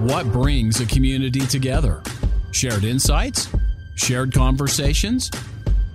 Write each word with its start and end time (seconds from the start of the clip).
What 0.00 0.32
brings 0.32 0.80
a 0.80 0.86
community 0.86 1.46
together? 1.46 2.02
Shared 2.50 2.82
insights? 2.82 3.48
Shared 3.94 4.32
conversations? 4.32 5.30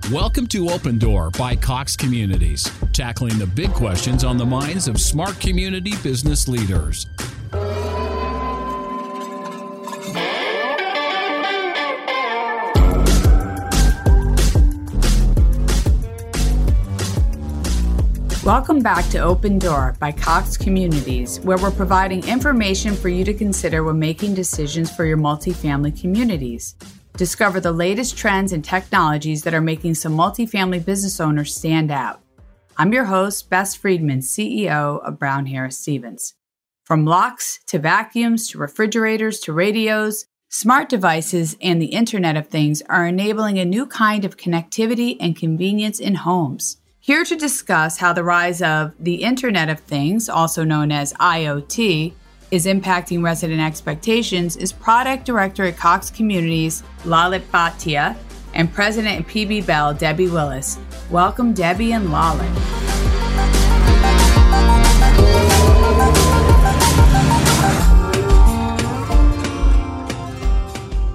Welcome 0.10 0.48
to 0.48 0.70
Open 0.70 0.98
Door 0.98 1.32
by 1.32 1.58
Cox 1.58 1.98
Communities, 1.98 2.72
tackling 2.94 3.38
the 3.38 3.48
big 3.48 3.72
questions 3.74 4.24
on 4.24 4.38
the 4.38 4.46
minds 4.46 4.88
of 4.88 4.98
smart 4.98 5.38
community 5.42 5.96
business 6.02 6.48
leaders. 6.48 7.08
Welcome 18.50 18.80
back 18.80 19.08
to 19.12 19.20
Open 19.20 19.60
Door 19.60 19.96
by 20.00 20.12
Cox 20.12 20.58
Communities, 20.58 21.40
where 21.42 21.60
we're 21.60 21.70
providing 21.70 22.28
information 22.28 22.96
for 22.96 23.08
you 23.08 23.24
to 23.24 23.32
consider 23.32 23.84
when 23.84 24.00
making 24.00 24.34
decisions 24.34 24.90
for 24.90 25.06
your 25.06 25.20
multifamily 25.20 26.02
communities. 26.02 26.74
Discover 27.16 27.60
the 27.60 27.72
latest 27.72 28.18
trends 28.18 28.52
and 28.52 28.66
technologies 28.66 29.44
that 29.44 29.54
are 29.54 29.62
making 29.62 29.94
some 29.94 30.18
multifamily 30.18 30.84
business 30.84 31.20
owners 31.20 31.54
stand 31.54 31.92
out. 31.92 32.24
I'm 32.76 32.92
your 32.92 33.04
host, 33.04 33.52
Bess 33.52 33.76
Freedman, 33.76 34.22
CEO 34.22 35.00
of 35.06 35.20
Brown 35.20 35.46
Harris 35.46 35.78
Stevens. 35.78 36.34
From 36.86 37.06
locks 37.06 37.60
to 37.68 37.78
vacuums 37.78 38.48
to 38.48 38.58
refrigerators 38.58 39.40
to 39.42 39.54
radios, 39.54 40.26
smart 40.50 40.90
devices 40.90 41.56
and 41.62 41.80
the 41.80 41.94
Internet 41.94 42.36
of 42.36 42.48
Things 42.48 42.82
are 42.90 43.06
enabling 43.06 43.60
a 43.60 43.64
new 43.64 43.86
kind 43.86 44.26
of 44.26 44.38
connectivity 44.38 45.18
and 45.20 45.36
convenience 45.36 46.00
in 46.00 46.16
homes. 46.16 46.78
Here 47.10 47.24
to 47.24 47.36
discuss 47.36 47.98
how 47.98 48.14
the 48.14 48.24
rise 48.24 48.62
of 48.62 48.94
the 49.00 49.24
Internet 49.24 49.68
of 49.70 49.80
Things, 49.80 50.30
also 50.30 50.64
known 50.64 50.92
as 50.92 51.12
IoT, 51.14 52.14
is 52.52 52.68
impacting 52.68 53.24
resident 53.24 53.62
expectations 53.62 54.56
is 54.56 54.72
Product 54.72 55.26
Director 55.26 55.64
at 55.66 55.76
Cox 55.76 56.12
Communities, 56.12 56.84
Lalit 57.06 57.42
Bhatia, 57.52 58.16
and 58.54 58.72
President 58.72 59.22
at 59.22 59.28
PB 59.28 59.66
Bell, 59.66 59.92
Debbie 59.92 60.28
Willis. 60.28 60.78
Welcome, 61.10 61.52
Debbie 61.52 61.94
and 61.94 62.10
Lalit. 62.10 62.46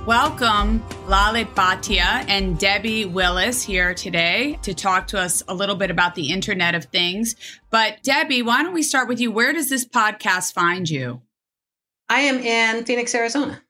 Welcome, 0.05 0.83
Lalit 1.07 1.55
Bhatia 1.55 2.25
and 2.29 2.59
Debbie 2.59 3.05
Willis 3.05 3.63
here 3.63 3.93
today 3.93 4.59
to 4.63 4.73
talk 4.73 5.09
to 5.09 5.19
us 5.19 5.43
a 5.47 5.55
little 5.55 5.77
bit 5.77 5.91
about 5.91 6.15
the 6.15 6.33
Internet 6.33 6.75
of 6.75 6.87
Things. 6.87 7.37
But 7.69 8.03
Debbie, 8.03 8.41
why 8.41 8.63
don't 8.63 8.73
we 8.73 8.83
start 8.83 9.07
with 9.07 9.21
you? 9.21 9.31
Where 9.31 9.53
does 9.53 9.69
this 9.69 9.85
podcast 9.85 10.55
find 10.55 10.89
you? 10.89 11.21
I 12.09 12.21
am 12.21 12.39
in 12.39 12.87
Phoenix, 12.87 13.15
Arizona. 13.15 13.63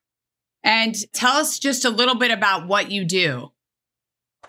And 0.63 0.95
tell 1.13 1.33
us 1.33 1.59
just 1.59 1.85
a 1.85 1.91
little 1.91 2.15
bit 2.15 2.31
about 2.31 2.69
what 2.69 2.93
you 2.93 3.05
do. 3.05 3.51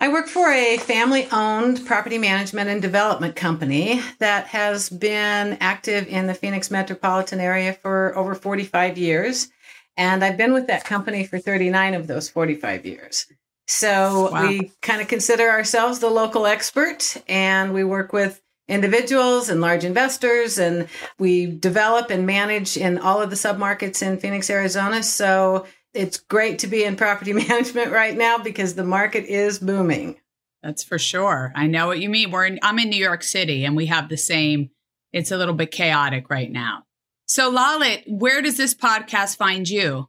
I 0.00 0.08
work 0.08 0.28
for 0.28 0.52
a 0.52 0.76
family 0.76 1.26
owned 1.32 1.84
property 1.86 2.18
management 2.18 2.70
and 2.70 2.80
development 2.80 3.34
company 3.34 4.00
that 4.20 4.46
has 4.46 4.90
been 4.90 5.58
active 5.60 6.06
in 6.06 6.28
the 6.28 6.34
Phoenix 6.34 6.70
metropolitan 6.70 7.40
area 7.40 7.72
for 7.72 8.16
over 8.16 8.36
45 8.36 8.96
years. 8.96 9.48
And 9.96 10.22
I've 10.22 10.36
been 10.36 10.52
with 10.52 10.66
that 10.66 10.84
company 10.84 11.24
for 11.24 11.38
39 11.38 11.94
of 11.94 12.06
those 12.06 12.28
45 12.28 12.84
years. 12.84 13.26
So 13.66 14.30
wow. 14.30 14.46
we 14.46 14.72
kind 14.82 15.00
of 15.00 15.08
consider 15.08 15.48
ourselves 15.48 15.98
the 15.98 16.10
local 16.10 16.46
expert 16.46 17.16
and 17.28 17.74
we 17.74 17.82
work 17.82 18.12
with 18.12 18.40
individuals 18.68 19.48
and 19.48 19.60
large 19.60 19.84
investors 19.84 20.58
and 20.58 20.88
we 21.18 21.46
develop 21.46 22.10
and 22.10 22.26
manage 22.26 22.76
in 22.76 22.98
all 22.98 23.22
of 23.22 23.30
the 23.30 23.36
submarkets 23.36 24.02
in 24.02 24.18
Phoenix, 24.18 24.50
Arizona. 24.50 25.02
So 25.02 25.66
it's 25.94 26.18
great 26.18 26.60
to 26.60 26.66
be 26.66 26.84
in 26.84 26.96
property 26.96 27.32
management 27.48 27.90
right 27.90 28.16
now 28.16 28.38
because 28.38 28.74
the 28.74 28.84
market 28.84 29.24
is 29.24 29.58
booming. 29.58 30.20
That's 30.62 30.82
for 30.82 30.98
sure. 30.98 31.52
I 31.54 31.66
know 31.66 31.86
what 31.86 32.00
you 32.00 32.08
mean. 32.08 32.30
We're 32.30 32.46
in, 32.46 32.58
I'm 32.62 32.78
in 32.78 32.90
New 32.90 33.02
York 33.02 33.22
City 33.22 33.64
and 33.64 33.76
we 33.76 33.86
have 33.86 34.08
the 34.08 34.16
same. 34.16 34.70
It's 35.12 35.30
a 35.30 35.36
little 35.36 35.54
bit 35.54 35.70
chaotic 35.70 36.28
right 36.28 36.50
now. 36.50 36.85
So, 37.26 37.52
Lalit, 37.52 38.04
where 38.06 38.40
does 38.40 38.56
this 38.56 38.74
podcast 38.74 39.36
find 39.36 39.68
you? 39.68 40.08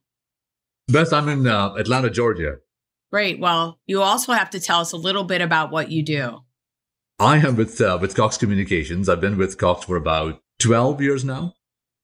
Beth, 0.88 1.12
I'm 1.12 1.28
in 1.28 1.48
uh, 1.48 1.74
Atlanta, 1.74 2.12
Georgia. 2.12 2.58
Great. 3.12 3.40
Well, 3.40 3.80
you 3.88 4.02
also 4.02 4.34
have 4.34 4.52
to 4.52 4.60
tell 4.60 4.82
us 4.82 4.92
a 4.92 4.98
little 4.98 5.24
bit 5.24 5.42
about 5.42 5.72
what 5.72 5.90
you 5.90 6.04
do. 6.04 6.42
I 7.20 7.38
am 7.38 7.56
with 7.56 7.82
uh, 7.82 7.98
with 8.00 8.16
Cox 8.16 8.38
Communications. 8.38 9.10
I've 9.10 9.20
been 9.20 9.38
with 9.38 9.58
Cox 9.58 9.86
for 9.86 9.96
about 9.96 10.40
12 10.60 11.02
years 11.02 11.26
now. 11.26 11.56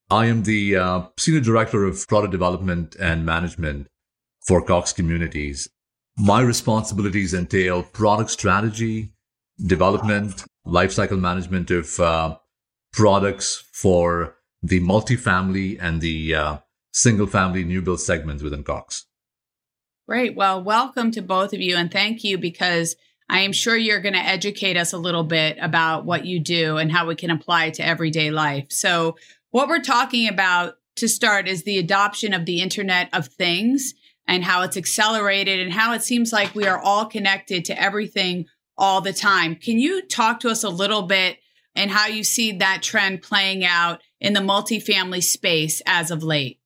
I 0.10 0.26
am 0.26 0.44
the 0.44 0.76
uh, 0.76 1.02
senior 1.20 1.42
director 1.42 1.86
of 1.86 2.08
product 2.08 2.32
development 2.32 2.96
and 3.00 3.24
management 3.24 3.88
for 4.48 4.66
Cox 4.66 4.92
Communities. 4.94 5.70
My 6.18 6.42
responsibilities 6.42 7.34
entail 7.36 7.84
product 7.84 8.32
strategy, 8.32 9.14
development, 9.64 10.44
lifecycle 10.66 11.20
management 11.20 11.70
of 11.70 12.00
uh, 12.00 12.38
products 12.92 13.64
for 13.72 14.36
the 14.64 14.80
multifamily 14.80 15.78
and 15.80 16.00
the 16.00 16.34
uh, 16.34 16.58
single 16.94 17.28
family 17.28 17.66
new 17.66 17.82
build 17.82 18.00
segments 18.00 18.42
within 18.42 18.64
Cox. 18.64 19.06
Great. 20.08 20.36
Well, 20.36 20.64
welcome 20.64 21.12
to 21.12 21.22
both 21.22 21.54
of 21.54 21.60
you 21.62 21.76
and 21.76 21.92
thank 21.92 22.24
you 22.24 22.38
because 22.38 22.96
I 23.30 23.42
am 23.42 23.52
sure 23.52 23.76
you're 23.76 24.02
going 24.02 24.16
to 24.16 24.20
educate 24.20 24.78
us 24.78 24.94
a 24.94 24.98
little 24.98 25.24
bit 25.24 25.58
about 25.62 26.06
what 26.06 26.26
you 26.26 26.40
do 26.40 26.78
and 26.78 26.92
how 26.92 27.08
we 27.08 27.16
can 27.16 27.30
apply 27.30 27.66
it 27.66 27.76
to 27.76 27.86
everyday 27.86 28.32
life. 28.32 28.68
So, 28.70 29.18
what 29.52 29.68
we're 29.68 29.82
talking 29.82 30.28
about 30.28 30.76
to 30.96 31.08
start 31.08 31.48
is 31.48 31.64
the 31.64 31.78
adoption 31.78 32.34
of 32.34 32.46
the 32.46 32.62
Internet 32.62 33.10
of 33.14 33.28
Things 33.28 33.94
and 34.28 34.44
how 34.44 34.62
it's 34.64 34.78
accelerated 34.78 35.60
and 35.60 35.72
how 35.72 35.94
it 35.94 36.04
seems 36.04 36.34
like 36.34 36.56
we 36.56 36.68
are 36.68 36.80
all 36.80 37.06
connected 37.06 37.66
to 37.66 37.82
everything 37.82 38.46
all 38.78 39.02
the 39.02 39.14
time. 39.14 39.56
Can 39.56 39.80
you 39.80 40.02
talk 40.02 40.40
to 40.42 40.50
us 40.50 40.64
a 40.64 40.70
little 40.70 41.04
bit 41.04 41.38
and 41.76 41.92
how 41.92 42.08
you 42.08 42.24
see 42.24 42.54
that 42.54 42.84
trend 42.84 43.22
playing 43.22 43.66
out 43.66 44.02
in 44.20 44.34
the 44.34 44.40
multifamily 44.40 45.24
space 45.24 45.82
as 45.86 46.12
of 46.12 46.24
late? 46.24 46.60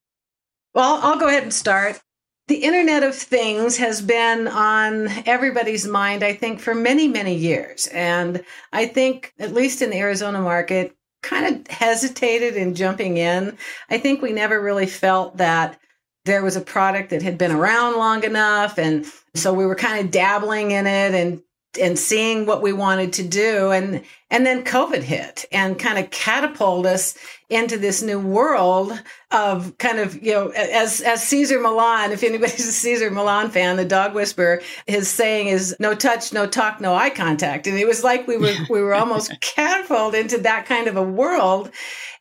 Well, 0.74 1.00
I'll 1.02 1.20
go 1.20 1.28
ahead 1.28 1.44
and 1.44 1.54
start. 1.54 2.02
The 2.48 2.64
Internet 2.64 3.04
of 3.04 3.16
Things 3.16 3.78
has 3.78 4.02
been 4.02 4.48
on 4.48 5.10
everybody's 5.26 5.86
mind, 5.86 6.24
I 6.24 6.34
think, 6.34 6.62
for 6.62 6.74
many, 6.74 7.08
many 7.08 7.36
years. 7.36 7.88
And 7.88 8.44
I 8.72 8.86
think, 8.86 9.34
at 9.38 9.54
least 9.54 9.82
in 9.82 9.90
the 9.90 9.98
Arizona 9.98 10.40
market, 10.40 10.96
kind 11.24 11.56
of 11.56 11.68
hesitated 11.68 12.56
in 12.56 12.76
jumping 12.76 13.18
in. 13.18 13.58
I 13.90 13.98
think 13.98 14.22
we 14.22 14.32
never 14.32 14.62
really 14.62 14.86
felt 14.86 15.38
that 15.38 15.78
there 16.24 16.44
was 16.44 16.56
a 16.56 16.62
product 16.62 17.10
that 17.10 17.22
had 17.22 17.38
been 17.38 17.52
around 17.52 17.98
long 17.98 18.24
enough. 18.24 18.78
And 18.78 19.06
so 19.34 19.54
we 19.54 19.66
were 19.66 19.76
kind 19.76 20.06
of 20.06 20.12
dabbling 20.12 20.72
in 20.72 20.86
it 20.88 21.14
and 21.14 21.42
and 21.82 21.98
seeing 21.98 22.46
what 22.46 22.62
we 22.62 22.74
wanted 22.74 23.14
to 23.14 23.24
do. 23.28 23.72
And 23.72 24.04
and 24.30 24.46
then 24.46 24.64
covid 24.64 25.04
hit 25.04 25.46
and 25.52 25.80
kind 25.80 25.98
of 25.98 26.10
catapulted 26.12 26.92
us 26.92 27.18
into 27.50 27.78
this 27.78 28.02
new 28.02 28.20
world 28.20 28.92
of 29.32 29.78
kind 29.78 30.00
of 30.00 30.22
you 30.22 30.34
know 30.34 30.50
as 30.50 31.00
as 31.02 31.24
Cesar 31.24 31.62
Millan 31.62 32.12
if 32.12 32.24
anybody's 32.24 32.68
a 32.68 32.72
Cesar 32.74 33.10
Millan 33.10 33.50
fan 33.50 33.78
the 33.78 33.86
dog 33.86 34.14
whisperer 34.14 34.62
his 34.86 35.08
saying 35.08 35.48
is 35.48 35.76
no 35.80 35.96
touch 35.96 36.34
no 36.34 36.46
talk 36.46 36.82
no 36.82 36.94
eye 36.94 37.10
contact. 37.10 37.68
And 37.68 37.78
it 37.78 37.88
was 37.88 38.04
like 38.04 38.28
we 38.28 38.38
were 38.38 38.54
we 38.70 38.82
were 38.82 38.94
almost 38.94 39.32
catapulted 39.42 40.20
into 40.20 40.38
that 40.40 40.66
kind 40.66 40.88
of 40.88 40.98
a 40.98 41.04
world. 41.04 41.72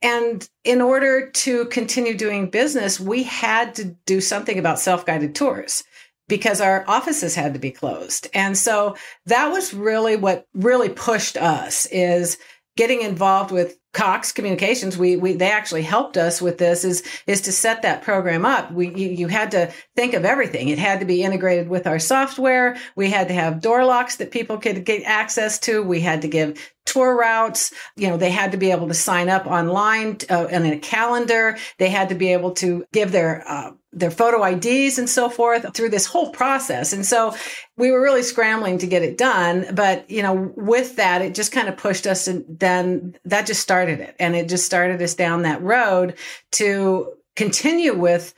And 0.02 0.48
in 0.62 0.80
order 0.80 1.30
to 1.30 1.64
continue 1.66 2.16
doing 2.16 2.50
business 2.50 3.00
we 3.00 3.24
had 3.24 3.74
to 3.76 3.84
do 4.06 4.20
something 4.20 4.58
about 4.58 4.78
self-guided 4.78 5.34
tours 5.34 5.82
because 6.28 6.60
our 6.60 6.84
offices 6.88 7.34
had 7.34 7.54
to 7.54 7.60
be 7.60 7.70
closed. 7.70 8.28
And 8.34 8.56
so 8.56 8.96
that 9.26 9.52
was 9.52 9.72
really 9.72 10.16
what 10.16 10.46
really 10.54 10.88
pushed 10.88 11.36
us 11.36 11.86
is 11.86 12.38
getting 12.76 13.02
involved 13.02 13.50
with 13.50 13.78
Cox 13.96 14.30
Communications, 14.30 14.98
we, 14.98 15.16
we 15.16 15.32
they 15.32 15.50
actually 15.50 15.80
helped 15.80 16.18
us 16.18 16.42
with 16.42 16.58
this 16.58 16.84
is 16.84 17.02
is 17.26 17.40
to 17.40 17.50
set 17.50 17.80
that 17.80 18.02
program 18.02 18.44
up. 18.44 18.70
We 18.70 18.94
you, 18.94 19.08
you, 19.08 19.28
had 19.28 19.50
to 19.52 19.72
think 19.96 20.12
of 20.12 20.26
everything. 20.26 20.68
It 20.68 20.78
had 20.78 21.00
to 21.00 21.06
be 21.06 21.22
integrated 21.22 21.70
with 21.70 21.86
our 21.86 21.98
software. 21.98 22.76
We 22.94 23.08
had 23.08 23.28
to 23.28 23.34
have 23.34 23.62
door 23.62 23.86
locks 23.86 24.16
that 24.16 24.30
people 24.30 24.58
could 24.58 24.84
get 24.84 25.02
access 25.04 25.58
to. 25.60 25.82
We 25.82 26.00
had 26.02 26.20
to 26.22 26.28
give 26.28 26.74
tour 26.86 27.14
routes. 27.14 27.72
You 27.96 28.08
know, 28.08 28.16
they 28.16 28.30
had 28.30 28.52
to 28.52 28.58
be 28.58 28.70
able 28.70 28.88
to 28.88 28.94
sign 28.94 29.28
up 29.28 29.46
online 29.46 30.18
uh, 30.30 30.46
in 30.46 30.64
a 30.64 30.78
calendar. 30.78 31.58
They 31.78 31.90
had 31.90 32.08
to 32.08 32.14
be 32.14 32.32
able 32.32 32.52
to 32.52 32.86
give 32.92 33.12
their 33.12 33.44
uh, 33.46 33.72
their 33.96 34.10
photo 34.10 34.44
IDs 34.44 34.98
and 34.98 35.08
so 35.08 35.30
forth 35.30 35.74
through 35.74 35.88
this 35.88 36.04
whole 36.04 36.30
process. 36.30 36.92
And 36.92 37.04
so 37.04 37.34
we 37.78 37.90
were 37.90 38.02
really 38.02 38.22
scrambling 38.22 38.76
to 38.78 38.86
get 38.86 39.02
it 39.02 39.16
done. 39.16 39.74
But, 39.74 40.10
you 40.10 40.22
know, 40.22 40.52
with 40.54 40.96
that, 40.96 41.22
it 41.22 41.34
just 41.34 41.50
kind 41.50 41.66
of 41.66 41.78
pushed 41.78 42.06
us 42.06 42.28
and 42.28 42.44
then 42.46 43.16
that 43.24 43.46
just 43.46 43.62
started 43.62 44.00
it. 44.00 44.14
And 44.20 44.36
it 44.36 44.50
just 44.50 44.66
started 44.66 45.00
us 45.00 45.14
down 45.14 45.42
that 45.42 45.62
road 45.62 46.16
to 46.52 47.14
continue 47.36 47.94
with 47.94 48.34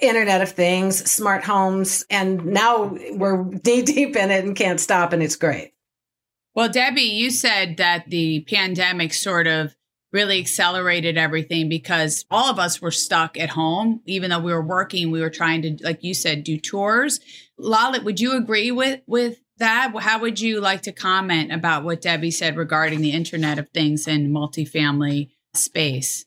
Internet 0.00 0.40
of 0.40 0.52
Things, 0.52 1.10
smart 1.10 1.44
homes. 1.44 2.06
And 2.08 2.46
now 2.46 2.96
we're 3.12 3.44
knee 3.66 3.82
deep 3.82 4.16
in 4.16 4.30
it 4.30 4.44
and 4.46 4.56
can't 4.56 4.80
stop. 4.80 5.12
And 5.12 5.22
it's 5.22 5.36
great. 5.36 5.74
Well, 6.56 6.70
Debbie, 6.70 7.02
you 7.02 7.30
said 7.30 7.76
that 7.76 8.08
the 8.08 8.40
pandemic 8.48 9.12
sort 9.12 9.46
of 9.46 9.76
really 10.10 10.40
accelerated 10.40 11.18
everything 11.18 11.68
because 11.68 12.24
all 12.30 12.48
of 12.50 12.58
us 12.58 12.80
were 12.80 12.90
stuck 12.90 13.38
at 13.38 13.50
home. 13.50 14.00
Even 14.06 14.30
though 14.30 14.38
we 14.38 14.54
were 14.54 14.64
working, 14.64 15.10
we 15.10 15.20
were 15.20 15.28
trying 15.28 15.60
to, 15.60 15.76
like 15.84 16.02
you 16.02 16.14
said, 16.14 16.44
do 16.44 16.58
tours. 16.58 17.20
Lalit, 17.60 18.04
would 18.04 18.20
you 18.20 18.34
agree 18.34 18.70
with 18.70 19.02
with 19.06 19.38
that? 19.58 19.92
How 20.00 20.18
would 20.18 20.40
you 20.40 20.62
like 20.62 20.80
to 20.82 20.92
comment 20.92 21.52
about 21.52 21.84
what 21.84 22.00
Debbie 22.00 22.30
said 22.30 22.56
regarding 22.56 23.02
the 23.02 23.12
Internet 23.12 23.58
of 23.58 23.68
Things 23.68 24.08
and 24.08 24.34
multifamily 24.34 25.28
space? 25.52 26.24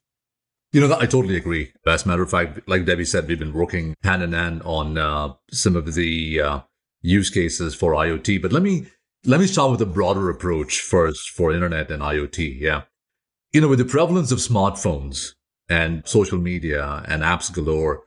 You 0.71 0.87
know, 0.87 0.95
I 0.95 1.07
totally 1.07 1.37
agree. 1.37 1.73
As 1.87 2.05
a 2.05 2.07
matter 2.07 2.21
of 2.21 2.29
fact, 2.29 2.59
like 2.67 2.85
Debbie 2.85 3.05
said, 3.05 3.27
we've 3.27 3.39
been 3.39 3.53
working 3.53 3.95
hand 4.03 4.21
in 4.21 4.33
hand 4.33 4.61
on 4.63 4.99
uh, 4.99 5.33
some 5.51 5.75
of 5.75 5.95
the 5.95 6.39
uh, 6.39 6.59
use 7.01 7.31
cases 7.31 7.73
for 7.73 7.93
IoT. 7.93 8.39
But 8.39 8.53
let 8.53 8.61
me 8.61 8.85
let 9.25 9.39
me 9.39 9.47
start 9.47 9.71
with 9.71 9.81
a 9.81 9.85
broader 9.85 10.29
approach 10.29 10.79
first 10.79 11.29
for 11.29 11.51
internet 11.51 11.91
and 11.91 12.01
IoT. 12.01 12.59
Yeah. 12.59 12.83
You 13.51 13.61
know, 13.61 13.67
with 13.67 13.79
the 13.79 13.85
prevalence 13.85 14.31
of 14.31 14.39
smartphones 14.39 15.33
and 15.67 16.07
social 16.07 16.37
media 16.37 17.03
and 17.07 17.23
apps 17.23 17.51
galore, 17.53 18.03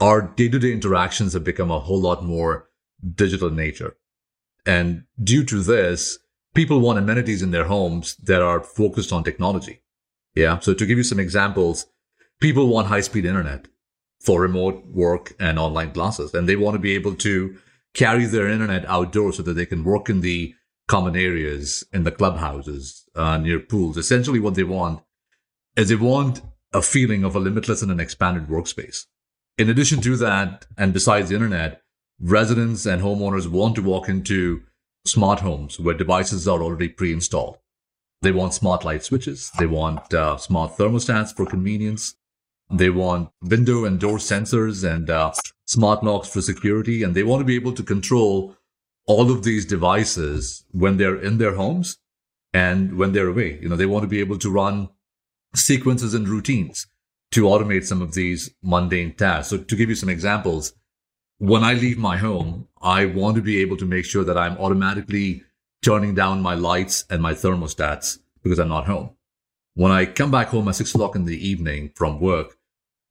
our 0.00 0.22
day 0.22 0.48
to 0.48 0.58
day 0.58 0.72
interactions 0.72 1.32
have 1.32 1.44
become 1.44 1.70
a 1.70 1.80
whole 1.80 2.00
lot 2.00 2.24
more 2.24 2.68
digital 3.14 3.50
nature. 3.50 3.96
And 4.64 5.04
due 5.22 5.44
to 5.44 5.62
this, 5.62 6.18
people 6.54 6.80
want 6.80 6.98
amenities 6.98 7.42
in 7.42 7.50
their 7.50 7.64
homes 7.64 8.16
that 8.16 8.42
are 8.42 8.60
focused 8.62 9.12
on 9.12 9.24
technology. 9.24 9.82
Yeah. 10.34 10.58
So 10.58 10.74
to 10.74 10.86
give 10.86 10.98
you 10.98 11.04
some 11.04 11.20
examples, 11.20 11.86
people 12.40 12.68
want 12.68 12.88
high 12.88 13.00
speed 13.00 13.24
internet 13.24 13.68
for 14.20 14.42
remote 14.42 14.84
work 14.86 15.34
and 15.40 15.58
online 15.58 15.92
classes, 15.92 16.34
and 16.34 16.48
they 16.48 16.56
want 16.56 16.74
to 16.74 16.80
be 16.80 16.94
able 16.94 17.14
to 17.14 17.56
carry 17.96 18.26
their 18.26 18.48
internet 18.48 18.84
outdoors 18.86 19.38
so 19.38 19.42
that 19.42 19.54
they 19.54 19.66
can 19.66 19.82
work 19.82 20.08
in 20.08 20.20
the 20.20 20.54
common 20.86 21.16
areas, 21.16 21.82
in 21.92 22.04
the 22.04 22.12
clubhouses, 22.12 23.08
uh, 23.14 23.38
near 23.38 23.58
pools. 23.58 23.96
Essentially, 23.96 24.38
what 24.38 24.54
they 24.54 24.62
want 24.62 25.02
is 25.76 25.88
they 25.88 25.96
want 25.96 26.42
a 26.72 26.82
feeling 26.82 27.24
of 27.24 27.34
a 27.34 27.40
limitless 27.40 27.82
and 27.82 27.90
an 27.90 27.98
expanded 27.98 28.48
workspace. 28.48 29.06
In 29.58 29.70
addition 29.70 30.00
to 30.02 30.16
that, 30.18 30.66
and 30.76 30.92
besides 30.92 31.30
the 31.30 31.34
internet, 31.34 31.80
residents 32.20 32.84
and 32.84 33.02
homeowners 33.02 33.50
want 33.50 33.74
to 33.76 33.82
walk 33.82 34.08
into 34.08 34.62
smart 35.06 35.40
homes 35.40 35.80
where 35.80 35.94
devices 35.94 36.46
are 36.46 36.62
already 36.62 36.88
pre-installed. 36.88 37.58
They 38.22 38.32
want 38.32 38.54
smart 38.54 38.84
light 38.84 39.04
switches. 39.04 39.50
They 39.58 39.66
want 39.66 40.12
uh, 40.12 40.36
smart 40.36 40.76
thermostats 40.76 41.34
for 41.34 41.46
convenience. 41.46 42.14
They 42.70 42.90
want 42.90 43.30
window 43.42 43.84
and 43.84 44.00
door 44.00 44.18
sensors 44.18 44.88
and 44.88 45.08
uh, 45.08 45.32
smart 45.66 46.02
locks 46.02 46.28
for 46.28 46.42
security. 46.42 47.02
And 47.02 47.14
they 47.14 47.22
want 47.22 47.40
to 47.40 47.44
be 47.44 47.54
able 47.54 47.72
to 47.74 47.82
control 47.82 48.56
all 49.06 49.30
of 49.30 49.44
these 49.44 49.64
devices 49.64 50.64
when 50.72 50.96
they're 50.96 51.20
in 51.20 51.38
their 51.38 51.54
homes 51.54 51.98
and 52.52 52.98
when 52.98 53.12
they're 53.12 53.28
away. 53.28 53.58
You 53.62 53.68
know, 53.68 53.76
they 53.76 53.86
want 53.86 54.02
to 54.02 54.08
be 54.08 54.20
able 54.20 54.38
to 54.38 54.50
run 54.50 54.88
sequences 55.54 56.14
and 56.14 56.28
routines 56.28 56.86
to 57.32 57.44
automate 57.44 57.84
some 57.84 58.02
of 58.02 58.14
these 58.14 58.54
mundane 58.62 59.14
tasks. 59.14 59.50
So 59.50 59.58
to 59.58 59.76
give 59.76 59.88
you 59.88 59.94
some 59.94 60.08
examples, 60.08 60.72
when 61.38 61.62
I 61.62 61.74
leave 61.74 61.98
my 61.98 62.16
home, 62.16 62.68
I 62.80 63.06
want 63.06 63.36
to 63.36 63.42
be 63.42 63.60
able 63.60 63.76
to 63.78 63.84
make 63.84 64.04
sure 64.04 64.24
that 64.24 64.38
I'm 64.38 64.56
automatically 64.58 65.42
turning 65.82 66.14
down 66.14 66.40
my 66.40 66.54
lights 66.54 67.04
and 67.10 67.22
my 67.22 67.34
thermostats 67.34 68.18
because 68.42 68.58
I'm 68.58 68.68
not 68.68 68.86
home. 68.86 69.10
When 69.74 69.92
I 69.92 70.06
come 70.06 70.30
back 70.30 70.48
home 70.48 70.68
at 70.68 70.76
six 70.76 70.94
o'clock 70.94 71.14
in 71.14 71.26
the 71.26 71.46
evening 71.46 71.90
from 71.94 72.20
work, 72.20 72.55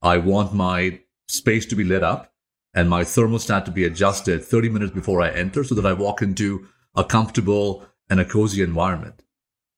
I 0.06 0.18
want 0.18 0.54
my 0.54 1.00
space 1.28 1.66
to 1.66 1.76
be 1.76 1.84
lit 1.84 2.04
up 2.04 2.32
and 2.76 2.88
my 2.88 3.04
thermostat 3.04 3.66
to 3.66 3.72
be 3.72 3.86
adjusted 3.86 4.46
30 4.46 4.70
minutes 4.70 4.94
before 4.94 5.20
I 5.20 5.32
enter 5.32 5.64
so 5.64 5.74
that 5.74 5.86
I 5.86 5.94
walk 5.94 6.22
into 6.22 6.68
a 6.96 7.04
comfortable 7.04 7.84
and 8.08 8.20
a 8.20 8.26
cozy 8.26 8.62
environment. 8.62 9.24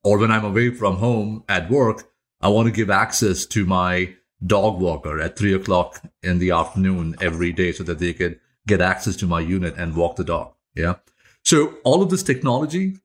Or 0.04 0.18
when 0.18 0.30
I'm 0.30 0.44
away 0.44 0.72
from 0.72 0.98
home 0.98 1.46
at 1.48 1.70
work, 1.70 2.10
I 2.42 2.50
want 2.50 2.66
to 2.66 2.74
give 2.74 2.90
access 2.90 3.46
to 3.46 3.66
my 3.66 4.16
dog 4.46 4.82
walker 4.82 5.18
at 5.22 5.38
three 5.38 5.54
o'clock 5.54 6.02
in 6.22 6.40
the 6.40 6.52
afternoon 6.52 7.16
every 7.22 7.54
day 7.54 7.72
so 7.72 7.84
that 7.84 8.00
they 8.00 8.12
could 8.12 8.38
get 8.68 8.82
access 8.82 9.16
to 9.18 9.28
my 9.28 9.40
unit 9.40 9.76
and 9.78 9.96
walk 9.96 10.18
the 10.18 10.26
dog. 10.26 10.54
Yeah. 10.76 10.96
So 11.42 11.76
all 11.86 12.04
of 12.04 12.10
this 12.10 12.22
technology 12.22 12.98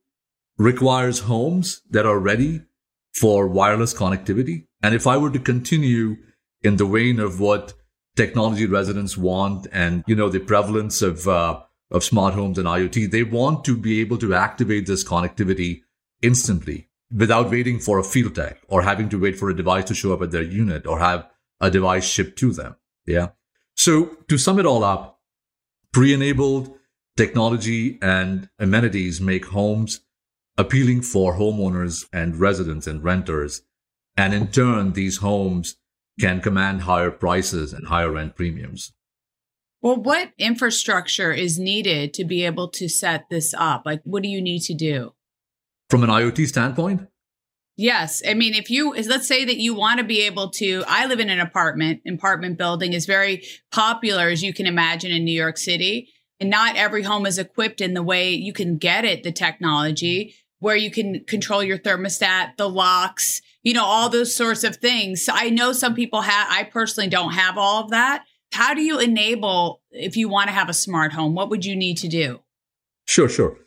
requires 0.57 1.19
homes 1.19 1.83
that 1.89 2.05
are 2.05 2.19
ready 2.19 2.63
for 3.15 3.47
wireless 3.47 3.93
connectivity. 3.93 4.67
And 4.81 4.93
if 4.93 5.07
I 5.07 5.15
were 5.15 5.31
to 5.31 5.39
continue 5.39 6.17
in 6.63 6.77
the 6.77 6.85
vein 6.85 7.19
of 7.19 7.39
what 7.39 7.73
technology 8.15 8.65
residents 8.65 9.17
want 9.17 9.67
and, 9.71 10.03
you 10.07 10.15
know, 10.15 10.29
the 10.29 10.39
prevalence 10.39 11.01
of, 11.01 11.27
uh, 11.27 11.59
of 11.91 12.03
smart 12.03 12.33
homes 12.33 12.57
and 12.57 12.67
IoT, 12.67 13.11
they 13.11 13.23
want 13.23 13.65
to 13.65 13.77
be 13.77 14.01
able 14.01 14.17
to 14.17 14.33
activate 14.33 14.85
this 14.85 15.03
connectivity 15.03 15.81
instantly 16.21 16.89
without 17.15 17.51
waiting 17.51 17.79
for 17.79 17.99
a 17.99 18.03
field 18.03 18.35
tech 18.35 18.59
or 18.67 18.81
having 18.81 19.09
to 19.09 19.19
wait 19.19 19.37
for 19.37 19.49
a 19.49 19.55
device 19.55 19.85
to 19.85 19.95
show 19.95 20.13
up 20.13 20.21
at 20.21 20.31
their 20.31 20.43
unit 20.43 20.87
or 20.87 20.99
have 20.99 21.29
a 21.59 21.69
device 21.69 22.05
shipped 22.05 22.37
to 22.39 22.51
them. 22.51 22.75
Yeah. 23.05 23.29
So 23.75 24.17
to 24.27 24.37
sum 24.37 24.59
it 24.59 24.65
all 24.65 24.83
up, 24.83 25.19
pre-enabled 25.91 26.75
technology 27.15 27.99
and 28.01 28.49
amenities 28.59 29.21
make 29.21 29.45
homes 29.47 30.01
appealing 30.57 31.01
for 31.01 31.35
homeowners 31.35 32.05
and 32.11 32.35
residents 32.35 32.87
and 32.87 33.03
renters. 33.03 33.61
And 34.15 34.33
in 34.33 34.47
turn, 34.47 34.93
these 34.93 35.17
homes 35.17 35.75
can 36.19 36.41
command 36.41 36.81
higher 36.81 37.11
prices 37.11 37.73
and 37.73 37.87
higher 37.87 38.11
rent 38.11 38.35
premiums. 38.35 38.93
Well, 39.81 39.97
what 39.97 40.31
infrastructure 40.37 41.31
is 41.33 41.59
needed 41.59 42.13
to 42.13 42.23
be 42.23 42.45
able 42.45 42.69
to 42.69 42.87
set 42.87 43.25
this 43.29 43.53
up? 43.53 43.83
Like, 43.85 44.01
what 44.03 44.23
do 44.23 44.29
you 44.29 44.41
need 44.41 44.61
to 44.61 44.73
do? 44.73 45.13
From 45.89 46.03
an 46.03 46.09
IoT 46.09 46.47
standpoint? 46.47 47.07
Yes. 47.75 48.21
I 48.27 48.33
mean, 48.33 48.53
if 48.53 48.69
you, 48.69 48.93
let's 48.93 49.27
say 49.27 49.43
that 49.45 49.57
you 49.57 49.73
want 49.73 49.97
to 49.97 50.05
be 50.05 50.21
able 50.21 50.51
to, 50.51 50.83
I 50.87 51.07
live 51.07 51.19
in 51.19 51.29
an 51.29 51.39
apartment, 51.39 52.01
apartment 52.07 52.57
building 52.57 52.93
is 52.93 53.05
very 53.05 53.43
popular, 53.71 54.29
as 54.29 54.43
you 54.43 54.53
can 54.53 54.67
imagine, 54.67 55.11
in 55.11 55.25
New 55.25 55.37
York 55.37 55.57
City. 55.57 56.09
And 56.39 56.49
not 56.49 56.75
every 56.75 57.03
home 57.03 57.25
is 57.25 57.39
equipped 57.39 57.81
in 57.81 57.93
the 57.93 58.03
way 58.03 58.31
you 58.33 58.53
can 58.53 58.77
get 58.77 59.05
it, 59.05 59.23
the 59.23 59.31
technology 59.31 60.35
where 60.59 60.75
you 60.77 60.91
can 60.91 61.25
control 61.25 61.61
your 61.61 61.77
thermostat, 61.77 62.55
the 62.55 62.69
locks, 62.69 63.41
you 63.63 63.73
know, 63.73 63.83
all 63.83 64.09
those 64.09 64.35
sorts 64.35 64.63
of 64.63 64.77
things. 64.77 65.27
I 65.31 65.49
know 65.49 65.73
some 65.73 65.95
people 65.95 66.21
have, 66.21 66.47
I 66.49 66.63
personally 66.63 67.09
don't 67.09 67.33
have 67.33 67.57
all 67.57 67.83
of 67.83 67.89
that. 67.91 68.25
How 68.51 68.73
do 68.73 68.81
you 68.81 68.99
enable 68.99 69.81
if 69.91 70.15
you 70.15 70.29
want 70.29 70.49
to 70.49 70.53
have 70.53 70.69
a 70.69 70.73
smart 70.73 71.13
home? 71.13 71.33
What 71.33 71.49
would 71.49 71.65
you 71.65 71.75
need 71.75 71.97
to 71.97 72.07
do? 72.07 72.41
Sure, 73.05 73.27
sure. 73.27 73.57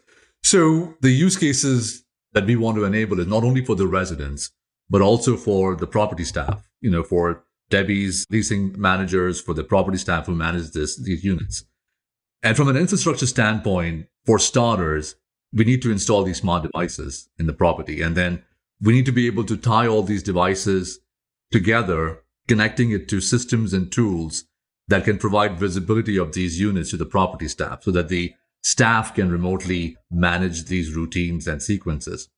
So 0.43 0.95
the 1.01 1.11
use 1.11 1.37
cases 1.37 2.05
that 2.35 2.47
we 2.47 2.55
want 2.55 2.77
to 2.77 2.85
enable 2.85 3.19
is 3.19 3.27
not 3.27 3.43
only 3.43 3.65
for 3.65 3.75
the 3.75 3.87
residents, 3.87 4.53
but 4.89 5.03
also 5.03 5.37
for 5.37 5.75
the 5.75 5.87
property 5.87 6.23
staff, 6.23 6.69
you 6.81 6.91
know, 6.91 7.03
for 7.03 7.45
Debbie's 7.71 8.27
leasing 8.31 8.75
managers, 8.81 9.41
for 9.41 9.55
the 9.55 9.65
property 9.65 9.99
staff 9.99 10.27
who 10.27 10.35
manage 10.35 10.71
this, 10.71 10.97
these 10.97 11.25
units. 11.25 11.65
And 12.43 12.57
from 12.57 12.69
an 12.69 12.77
infrastructure 12.77 13.27
standpoint, 13.27 14.07
for 14.25 14.39
starters, 14.39 15.17
we 15.53 15.65
need 15.65 15.83
to 15.83 15.91
install 15.91 16.23
these 16.23 16.39
smart 16.39 16.63
devices 16.63 17.29
in 17.39 17.47
the 17.47 17.53
property. 17.53 18.03
And 18.03 18.17
then 18.17 18.45
we 18.81 18.93
need 18.93 19.07
to 19.07 19.13
be 19.13 19.27
able 19.27 19.45
to 19.45 19.57
tie 19.57 19.87
all 19.87 20.03
these 20.03 20.23
devices 20.23 21.01
together, 21.51 22.23
connecting 22.49 22.91
it 22.91 23.09
to 23.09 23.21
systems 23.21 23.73
and 23.73 23.91
tools 23.91 24.45
that 24.89 25.05
can 25.05 25.19
provide 25.19 25.59
visibility 25.59 26.17
of 26.17 26.33
these 26.33 26.61
units 26.61 26.91
to 26.91 26.97
the 26.97 27.07
property 27.07 27.49
staff 27.49 27.83
so 27.83 27.91
that 27.91 28.09
the 28.09 28.35
staff 28.63 29.15
can 29.15 29.31
remotely 29.31 29.97
manage 30.11 30.65
these 30.65 30.95
routines 30.95 31.47
and 31.47 31.63
sequences. 31.63 32.29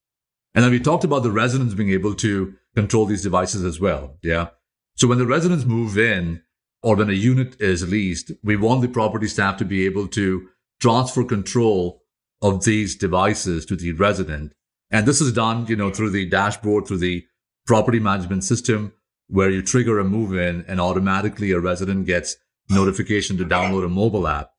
And 0.55 0.65
then 0.65 0.73
we 0.73 0.81
talked 0.81 1.05
about 1.05 1.23
the 1.23 1.31
residents 1.31 1.75
being 1.75 1.91
able 1.91 2.15
to 2.17 2.55
control 2.75 3.07
these 3.07 3.23
devices 3.23 3.65
as 3.65 3.81
well. 3.81 4.17
Yeah. 4.23 4.49
So 4.97 5.07
when 5.07 5.19
the 5.19 5.27
residents 5.27 5.65
move 5.65 5.97
in 5.99 6.43
or 6.83 6.97
when 6.97 7.11
a 7.11 7.15
unit 7.15 7.61
is 7.61 7.89
leased, 7.89 8.33
we 8.43 8.57
want 8.57 8.83
the 8.83 8.89
property 8.89 9.27
staff 9.27 9.57
to 9.59 9.65
be 9.65 9.85
able 9.85 10.09
to 10.09 10.49
transfer 10.81 11.25
control 11.25 12.03
of 12.41 12.65
these 12.65 12.97
devices 12.97 13.67
to 13.67 13.77
the 13.77 13.93
resident. 13.93 14.53
And 14.91 15.07
this 15.07 15.21
is 15.21 15.33
done, 15.33 15.67
you 15.67 15.77
know, 15.77 15.91
through 15.91 16.11
the 16.11 16.29
dashboard, 16.29 16.87
through 16.87 16.99
the 16.99 17.27
property 17.67 18.01
management 18.01 18.45
system 18.45 18.93
where 19.29 19.51
you 19.51 19.63
trigger 19.63 19.99
a 19.99 20.05
move 20.05 20.35
in 20.35 20.65
and 20.67 20.81
automatically 20.81 21.51
a 21.53 21.61
resident 21.61 22.07
gets 22.07 22.37
notification 22.71 23.37
to 23.37 23.45
download 23.45 23.85
a 23.85 23.89
mobile 23.89 24.27
app 24.27 24.51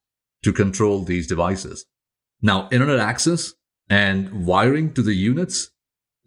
to 0.43 0.53
control 0.53 1.03
these 1.03 1.27
devices. 1.27 1.85
Now, 2.41 2.69
internet 2.71 2.99
access 2.99 3.53
and 3.89 4.45
wiring 4.45 4.93
to 4.93 5.01
the 5.01 5.15
units 5.15 5.71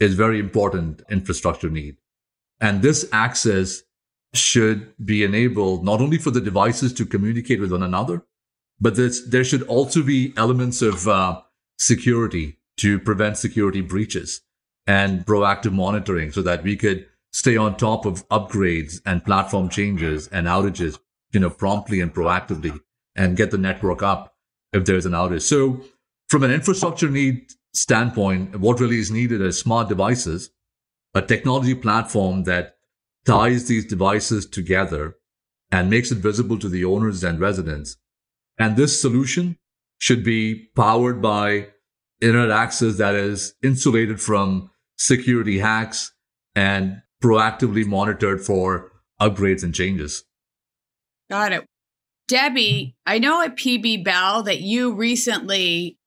is 0.01 0.15
very 0.15 0.41
important 0.41 1.03
infrastructure 1.09 1.71
need. 1.71 1.97
And 2.61 2.83
this 2.83 3.09
access 3.13 3.83
should 4.35 4.93
be 5.05 5.23
enabled 5.25 5.85
not 5.85 6.01
only 6.01 6.19
for 6.19 6.31
the 6.31 6.41
devices 6.41 6.93
to 6.95 7.07
communicate 7.07 7.61
with 7.61 7.71
one 7.71 7.83
another, 7.83 8.25
but 8.81 8.97
there 8.97 9.45
should 9.45 9.63
also 9.63 10.03
be 10.03 10.33
elements 10.37 10.83
of 10.83 11.07
uh, 11.07 11.41
security 11.79 12.59
to 12.79 12.99
prevent 12.99 13.37
security 13.37 13.81
breaches 13.81 14.41
and 14.87 15.25
proactive 15.25 15.73
monitoring 15.73 16.33
so 16.33 16.43
that 16.43 16.63
we 16.63 16.77
could 16.77 17.07
stay 17.33 17.57
on 17.57 17.77
top 17.77 18.05
of 18.05 18.29
upgrades 18.29 19.01
and 19.07 19.25
platform 19.25 19.69
changes 19.69 20.29
and 20.29 20.47
outages, 20.47 20.99
you 21.33 21.41
know, 21.41 21.51
promptly 21.51 22.01
and 22.01 22.15
proactively 22.15 22.79
and 23.17 23.37
get 23.37 23.51
the 23.51 23.59
network 23.59 24.03
up 24.03 24.35
if 24.73 24.85
there's 24.85 25.07
an 25.07 25.13
outage. 25.13 25.43
So 25.43 25.83
from 26.29 26.43
an 26.43 26.51
infrastructure 26.51 27.09
need 27.09 27.53
standpoint, 27.75 28.59
what 28.59 28.81
really 28.81 28.99
is 28.99 29.11
needed 29.11 29.41
are 29.41 29.53
smart 29.53 29.89
devices, 29.89 30.51
a 31.15 31.23
technology 31.23 31.75
platform 31.75 32.45
that 32.45 32.77
ties 33.25 33.69
these 33.69 33.87
devices 33.87 34.47
together 34.47 35.17
and 35.71 35.89
makes 35.89 36.11
it 36.11 36.19
visible 36.19 36.59
to 36.59 36.69
the 36.69 36.85
owners 36.85 37.25
and 37.25 37.41
residents. 37.41 37.97
And 38.59 38.77
this 38.77 39.01
solution 39.01 39.59
should 39.99 40.25
be 40.25 40.69
powered 40.77 41.23
by 41.23 41.69
internet 42.23 42.51
access 42.51 42.97
that 42.97 43.15
is 43.15 43.55
insulated 43.63 44.21
from 44.21 44.71
security 44.97 45.59
hacks 45.59 46.13
and 46.55 47.03
proactively 47.23 47.85
monitored 47.85 48.41
for 48.41 48.93
upgrades 49.21 49.63
and 49.63 49.75
changes. 49.75 50.25
Got 51.31 51.53
it. 51.53 51.67
Debbie, 52.29 52.97
I 53.05 53.19
know 53.19 53.43
at 53.43 53.57
PB 53.57 54.05
Bell 54.05 54.43
that 54.45 54.61
you 54.61 54.95
recently 54.95 55.99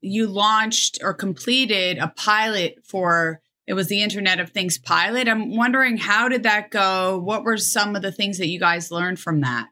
you 0.00 0.26
launched 0.26 0.98
or 1.02 1.14
completed 1.14 1.98
a 1.98 2.08
pilot 2.08 2.78
for 2.84 3.40
it 3.66 3.74
was 3.74 3.88
the 3.88 4.02
Internet 4.02 4.40
of 4.40 4.50
Things 4.50 4.78
pilot. 4.78 5.26
I'm 5.26 5.56
wondering 5.56 5.96
how 5.96 6.28
did 6.28 6.42
that 6.42 6.70
go? 6.70 7.18
What 7.18 7.44
were 7.44 7.56
some 7.56 7.96
of 7.96 8.02
the 8.02 8.12
things 8.12 8.36
that 8.38 8.48
you 8.48 8.60
guys 8.60 8.90
learned 8.90 9.18
from 9.18 9.40
that? 9.40 9.68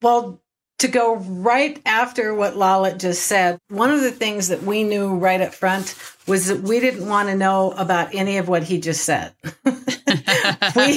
Well, 0.00 0.40
to 0.78 0.88
go 0.88 1.16
right 1.16 1.80
after 1.86 2.34
what 2.34 2.54
Lalit 2.54 2.98
just 2.98 3.26
said, 3.26 3.58
one 3.68 3.90
of 3.90 4.00
the 4.00 4.10
things 4.10 4.48
that 4.48 4.62
we 4.62 4.82
knew 4.82 5.14
right 5.16 5.40
up 5.40 5.54
front 5.54 5.94
was 6.26 6.46
that 6.48 6.60
we 6.60 6.80
didn't 6.80 7.08
want 7.08 7.28
to 7.28 7.36
know 7.36 7.72
about 7.72 8.14
any 8.14 8.38
of 8.38 8.48
what 8.48 8.64
he 8.64 8.80
just 8.80 9.04
said. 9.04 9.32
we, 10.76 10.96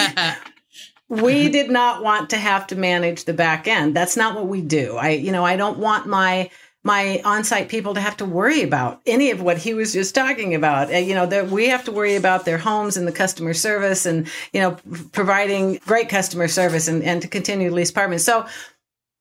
we 1.09 1.49
did 1.49 1.69
not 1.69 2.03
want 2.03 2.31
to 2.31 2.37
have 2.37 2.67
to 2.67 2.75
manage 2.75 3.25
the 3.25 3.33
back 3.33 3.67
end. 3.67 3.95
That's 3.95 4.17
not 4.17 4.35
what 4.35 4.47
we 4.47 4.61
do. 4.61 4.97
I, 4.97 5.09
you 5.09 5.31
know, 5.31 5.45
I 5.45 5.55
don't 5.55 5.79
want 5.79 6.07
my 6.07 6.49
my 6.83 7.21
on-site 7.25 7.67
people 7.67 7.95
to 7.95 7.99
have 7.99 8.15
to 8.15 8.23
worry 8.23 8.61
about 8.61 9.01
any 9.05 9.29
of 9.31 9.41
what 9.41 9.57
he 9.57 9.73
was 9.73 9.91
just 9.91 10.15
talking 10.15 10.55
about. 10.55 10.89
You 10.89 11.15
know, 11.15 11.25
that 11.25 11.49
we 11.49 11.67
have 11.67 11.83
to 11.83 11.91
worry 11.91 12.15
about 12.15 12.45
their 12.45 12.57
homes 12.57 12.95
and 12.95 13.05
the 13.05 13.11
customer 13.11 13.53
service 13.53 14.05
and, 14.05 14.25
you 14.53 14.61
know, 14.61 14.77
providing 15.11 15.81
great 15.85 16.07
customer 16.07 16.47
service 16.47 16.87
and, 16.87 17.03
and 17.03 17.21
to 17.21 17.27
continue 17.27 17.67
to 17.69 17.75
lease 17.75 17.89
apartments. 17.89 18.23
So, 18.23 18.45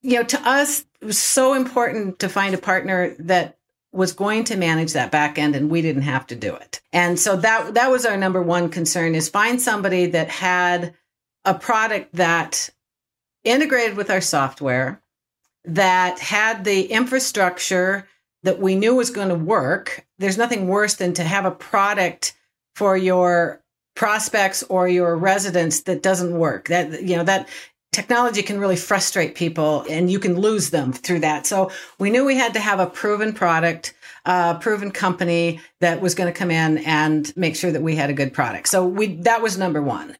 you 0.02 0.16
know, 0.16 0.24
to 0.24 0.48
us, 0.48 0.84
it 1.00 1.06
was 1.06 1.18
so 1.18 1.54
important 1.54 2.18
to 2.20 2.28
find 2.28 2.54
a 2.54 2.58
partner 2.58 3.14
that 3.18 3.56
was 3.92 4.12
going 4.12 4.44
to 4.44 4.56
manage 4.56 4.92
that 4.92 5.10
back 5.10 5.38
end 5.38 5.56
and 5.56 5.70
we 5.70 5.80
didn't 5.80 6.02
have 6.02 6.26
to 6.26 6.36
do 6.36 6.54
it. 6.54 6.80
And 6.92 7.18
so 7.18 7.36
that 7.36 7.74
that 7.74 7.90
was 7.90 8.04
our 8.04 8.16
number 8.16 8.42
one 8.42 8.68
concern 8.68 9.14
is 9.14 9.28
find 9.28 9.60
somebody 9.60 10.06
that 10.06 10.28
had 10.28 10.94
a 11.44 11.54
product 11.54 12.14
that 12.14 12.68
integrated 13.44 13.96
with 13.96 14.10
our 14.10 14.20
software 14.20 15.00
that 15.64 16.18
had 16.18 16.64
the 16.64 16.82
infrastructure 16.82 18.06
that 18.42 18.60
we 18.60 18.74
knew 18.74 18.94
was 18.94 19.10
going 19.10 19.28
to 19.28 19.34
work. 19.34 20.06
There's 20.18 20.38
nothing 20.38 20.68
worse 20.68 20.94
than 20.94 21.14
to 21.14 21.24
have 21.24 21.44
a 21.44 21.50
product 21.50 22.34
for 22.74 22.96
your 22.96 23.62
prospects 23.94 24.62
or 24.64 24.88
your 24.88 25.16
residents 25.16 25.82
that 25.82 26.02
doesn't 26.02 26.38
work. 26.38 26.68
That 26.68 27.02
you 27.02 27.16
know 27.16 27.24
that 27.24 27.48
technology 27.96 28.42
can 28.42 28.60
really 28.60 28.76
frustrate 28.76 29.34
people 29.34 29.84
and 29.88 30.10
you 30.10 30.20
can 30.20 30.38
lose 30.38 30.70
them 30.70 30.92
through 30.92 31.20
that. 31.20 31.46
So 31.46 31.70
we 31.98 32.10
knew 32.10 32.24
we 32.24 32.36
had 32.36 32.54
to 32.54 32.60
have 32.60 32.78
a 32.78 32.86
proven 32.86 33.32
product, 33.32 33.94
a 34.26 34.56
proven 34.60 34.90
company 34.90 35.60
that 35.80 36.00
was 36.02 36.14
going 36.14 36.32
to 36.32 36.38
come 36.38 36.50
in 36.50 36.78
and 36.78 37.34
make 37.36 37.56
sure 37.56 37.72
that 37.72 37.82
we 37.82 37.96
had 37.96 38.10
a 38.10 38.12
good 38.12 38.34
product. 38.34 38.68
So 38.68 38.86
we 38.86 39.16
that 39.22 39.42
was 39.42 39.56
number 39.56 39.82
1. 39.82 40.14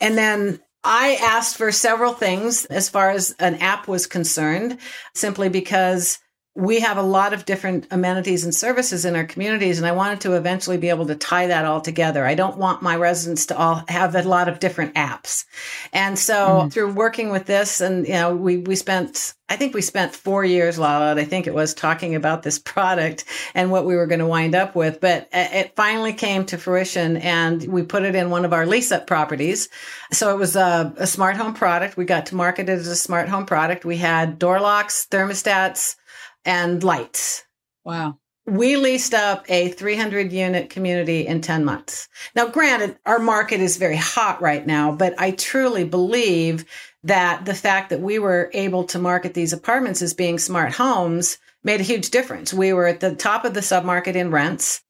And 0.00 0.18
then 0.18 0.60
I 0.84 1.18
asked 1.22 1.56
for 1.56 1.72
several 1.72 2.12
things 2.12 2.66
as 2.66 2.88
far 2.88 3.10
as 3.10 3.34
an 3.38 3.54
app 3.56 3.88
was 3.88 4.06
concerned, 4.06 4.78
simply 5.14 5.48
because 5.48 6.18
we 6.54 6.80
have 6.80 6.98
a 6.98 7.02
lot 7.02 7.32
of 7.32 7.46
different 7.46 7.86
amenities 7.90 8.44
and 8.44 8.54
services 8.54 9.06
in 9.06 9.16
our 9.16 9.24
communities, 9.24 9.78
and 9.78 9.86
I 9.86 9.92
wanted 9.92 10.20
to 10.22 10.34
eventually 10.34 10.76
be 10.76 10.90
able 10.90 11.06
to 11.06 11.14
tie 11.14 11.46
that 11.46 11.64
all 11.64 11.80
together. 11.80 12.26
I 12.26 12.34
don't 12.34 12.58
want 12.58 12.82
my 12.82 12.96
residents 12.96 13.46
to 13.46 13.56
all 13.56 13.82
have 13.88 14.14
a 14.14 14.22
lot 14.22 14.48
of 14.48 14.60
different 14.60 14.94
apps. 14.94 15.46
And 15.94 16.18
so 16.18 16.34
mm-hmm. 16.34 16.68
through 16.68 16.92
working 16.92 17.30
with 17.30 17.46
this, 17.46 17.80
and 17.80 18.06
you 18.06 18.14
know, 18.14 18.36
we 18.36 18.58
we 18.58 18.76
spent 18.76 19.34
I 19.52 19.56
think 19.56 19.74
we 19.74 19.82
spent 19.82 20.14
four 20.14 20.46
years, 20.46 20.78
Lala, 20.78 21.14
I 21.14 21.24
think 21.24 21.46
it 21.46 21.52
was 21.52 21.74
talking 21.74 22.14
about 22.14 22.42
this 22.42 22.58
product 22.58 23.26
and 23.54 23.70
what 23.70 23.84
we 23.84 23.94
were 23.96 24.06
going 24.06 24.20
to 24.20 24.26
wind 24.26 24.54
up 24.54 24.74
with. 24.74 24.98
But 24.98 25.28
it 25.30 25.76
finally 25.76 26.14
came 26.14 26.46
to 26.46 26.56
fruition 26.56 27.18
and 27.18 27.62
we 27.64 27.82
put 27.82 28.04
it 28.04 28.14
in 28.14 28.30
one 28.30 28.46
of 28.46 28.54
our 28.54 28.64
lease 28.64 28.90
up 28.92 29.06
properties. 29.06 29.68
So 30.10 30.34
it 30.34 30.38
was 30.38 30.56
a, 30.56 30.94
a 30.96 31.06
smart 31.06 31.36
home 31.36 31.52
product. 31.52 31.98
We 31.98 32.06
got 32.06 32.24
to 32.26 32.34
market 32.34 32.70
it 32.70 32.78
as 32.78 32.86
a 32.86 32.96
smart 32.96 33.28
home 33.28 33.44
product. 33.44 33.84
We 33.84 33.98
had 33.98 34.38
door 34.38 34.58
locks, 34.58 35.06
thermostats, 35.10 35.96
and 36.44 36.82
lights. 36.82 37.44
Wow. 37.84 38.18
We 38.44 38.76
leased 38.76 39.14
up 39.14 39.44
a 39.48 39.68
300 39.68 40.32
unit 40.32 40.68
community 40.68 41.26
in 41.26 41.40
10 41.40 41.64
months. 41.64 42.08
Now, 42.34 42.48
granted, 42.48 42.98
our 43.06 43.20
market 43.20 43.60
is 43.60 43.76
very 43.76 43.96
hot 43.96 44.42
right 44.42 44.66
now, 44.66 44.90
but 44.90 45.14
I 45.16 45.30
truly 45.30 45.84
believe 45.84 46.64
that 47.04 47.44
the 47.44 47.54
fact 47.54 47.90
that 47.90 48.00
we 48.00 48.18
were 48.18 48.50
able 48.52 48.84
to 48.84 48.98
market 48.98 49.34
these 49.34 49.52
apartments 49.52 50.02
as 50.02 50.14
being 50.14 50.38
smart 50.38 50.72
homes 50.72 51.38
made 51.62 51.80
a 51.80 51.84
huge 51.84 52.10
difference. 52.10 52.52
We 52.52 52.72
were 52.72 52.86
at 52.86 53.00
the 53.00 53.14
top 53.14 53.44
of 53.44 53.54
the 53.54 53.60
submarket 53.60 54.16
in 54.16 54.32
rents. 54.32 54.82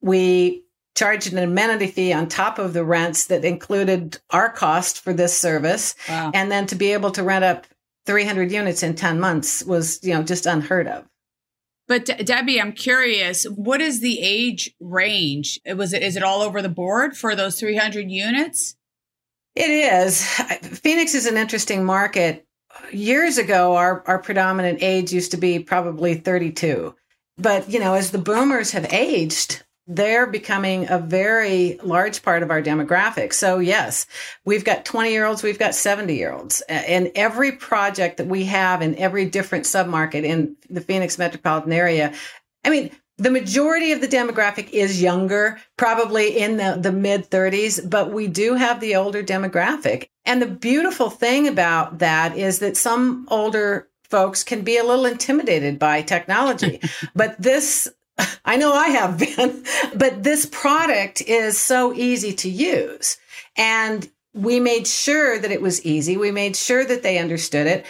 We 0.00 0.64
charged 0.94 1.32
an 1.32 1.38
amenity 1.38 1.86
fee 1.86 2.12
on 2.12 2.28
top 2.28 2.58
of 2.58 2.72
the 2.72 2.84
rents 2.84 3.26
that 3.26 3.44
included 3.44 4.18
our 4.30 4.50
cost 4.50 5.02
for 5.02 5.12
this 5.12 5.36
service. 5.36 5.94
Wow. 6.08 6.30
And 6.34 6.52
then 6.52 6.66
to 6.66 6.76
be 6.76 6.92
able 6.92 7.10
to 7.12 7.22
rent 7.22 7.44
up 7.44 7.66
300 8.06 8.50
units 8.50 8.82
in 8.82 8.94
10 8.94 9.20
months 9.20 9.64
was, 9.64 10.00
you 10.02 10.14
know, 10.14 10.22
just 10.22 10.46
unheard 10.46 10.88
of. 10.88 11.04
But 11.88 12.04
De- 12.06 12.22
Debbie, 12.24 12.60
I'm 12.60 12.72
curious, 12.72 13.44
what 13.44 13.80
is 13.80 14.00
the 14.00 14.20
age 14.20 14.74
range? 14.80 15.60
Was 15.66 15.92
it 15.92 16.02
is 16.02 16.16
it 16.16 16.22
all 16.22 16.42
over 16.42 16.62
the 16.62 16.68
board 16.68 17.16
for 17.16 17.34
those 17.34 17.58
300 17.58 18.10
units? 18.10 18.76
It 19.54 19.70
is. 19.70 20.26
Phoenix 20.80 21.14
is 21.14 21.26
an 21.26 21.36
interesting 21.36 21.84
market. 21.84 22.46
Years 22.90 23.36
ago, 23.36 23.76
our, 23.76 24.02
our 24.06 24.18
predominant 24.18 24.78
age 24.82 25.12
used 25.12 25.32
to 25.32 25.36
be 25.36 25.58
probably 25.58 26.14
32. 26.14 26.94
But, 27.36 27.68
you 27.68 27.78
know, 27.78 27.94
as 27.94 28.10
the 28.10 28.18
boomers 28.18 28.70
have 28.72 28.90
aged, 28.92 29.62
they're 29.86 30.26
becoming 30.26 30.88
a 30.88 30.98
very 30.98 31.78
large 31.82 32.22
part 32.22 32.42
of 32.42 32.50
our 32.50 32.62
demographic. 32.62 33.32
So 33.32 33.58
yes, 33.58 34.06
we've 34.44 34.64
got 34.64 34.84
20 34.84 35.10
year 35.10 35.26
olds, 35.26 35.42
we've 35.42 35.58
got 35.58 35.74
70 35.74 36.14
year 36.14 36.32
olds. 36.32 36.60
And 36.68 37.10
every 37.14 37.52
project 37.52 38.18
that 38.18 38.26
we 38.26 38.44
have 38.44 38.80
in 38.82 38.96
every 38.96 39.26
different 39.26 39.64
submarket 39.64 40.24
in 40.24 40.56
the 40.70 40.80
Phoenix 40.80 41.18
metropolitan 41.18 41.72
area, 41.72 42.14
I 42.64 42.70
mean, 42.70 42.90
the 43.18 43.30
majority 43.30 43.92
of 43.92 44.00
the 44.00 44.08
demographic 44.08 44.70
is 44.70 45.02
younger, 45.02 45.60
probably 45.76 46.38
in 46.38 46.56
the, 46.56 46.78
the 46.80 46.92
mid 46.92 47.30
30s, 47.30 47.88
but 47.88 48.12
we 48.12 48.26
do 48.26 48.54
have 48.54 48.80
the 48.80 48.96
older 48.96 49.22
demographic. 49.22 50.08
And 50.24 50.40
the 50.40 50.46
beautiful 50.46 51.10
thing 51.10 51.46
about 51.46 51.98
that 51.98 52.36
is 52.36 52.60
that 52.60 52.76
some 52.76 53.26
older 53.30 53.88
folks 54.08 54.44
can 54.44 54.62
be 54.62 54.76
a 54.76 54.84
little 54.84 55.06
intimidated 55.06 55.78
by 55.78 56.02
technology. 56.02 56.80
but 57.14 57.40
this 57.40 57.88
I 58.44 58.56
know 58.56 58.72
I 58.72 58.88
have 58.88 59.18
been, 59.18 59.64
but 59.94 60.22
this 60.22 60.46
product 60.46 61.22
is 61.22 61.58
so 61.58 61.92
easy 61.92 62.32
to 62.34 62.48
use. 62.48 63.18
And 63.56 64.08
we 64.34 64.60
made 64.60 64.86
sure 64.86 65.38
that 65.38 65.50
it 65.50 65.62
was 65.62 65.84
easy. 65.84 66.16
We 66.16 66.30
made 66.30 66.56
sure 66.56 66.84
that 66.84 67.02
they 67.02 67.18
understood 67.18 67.66
it. 67.66 67.86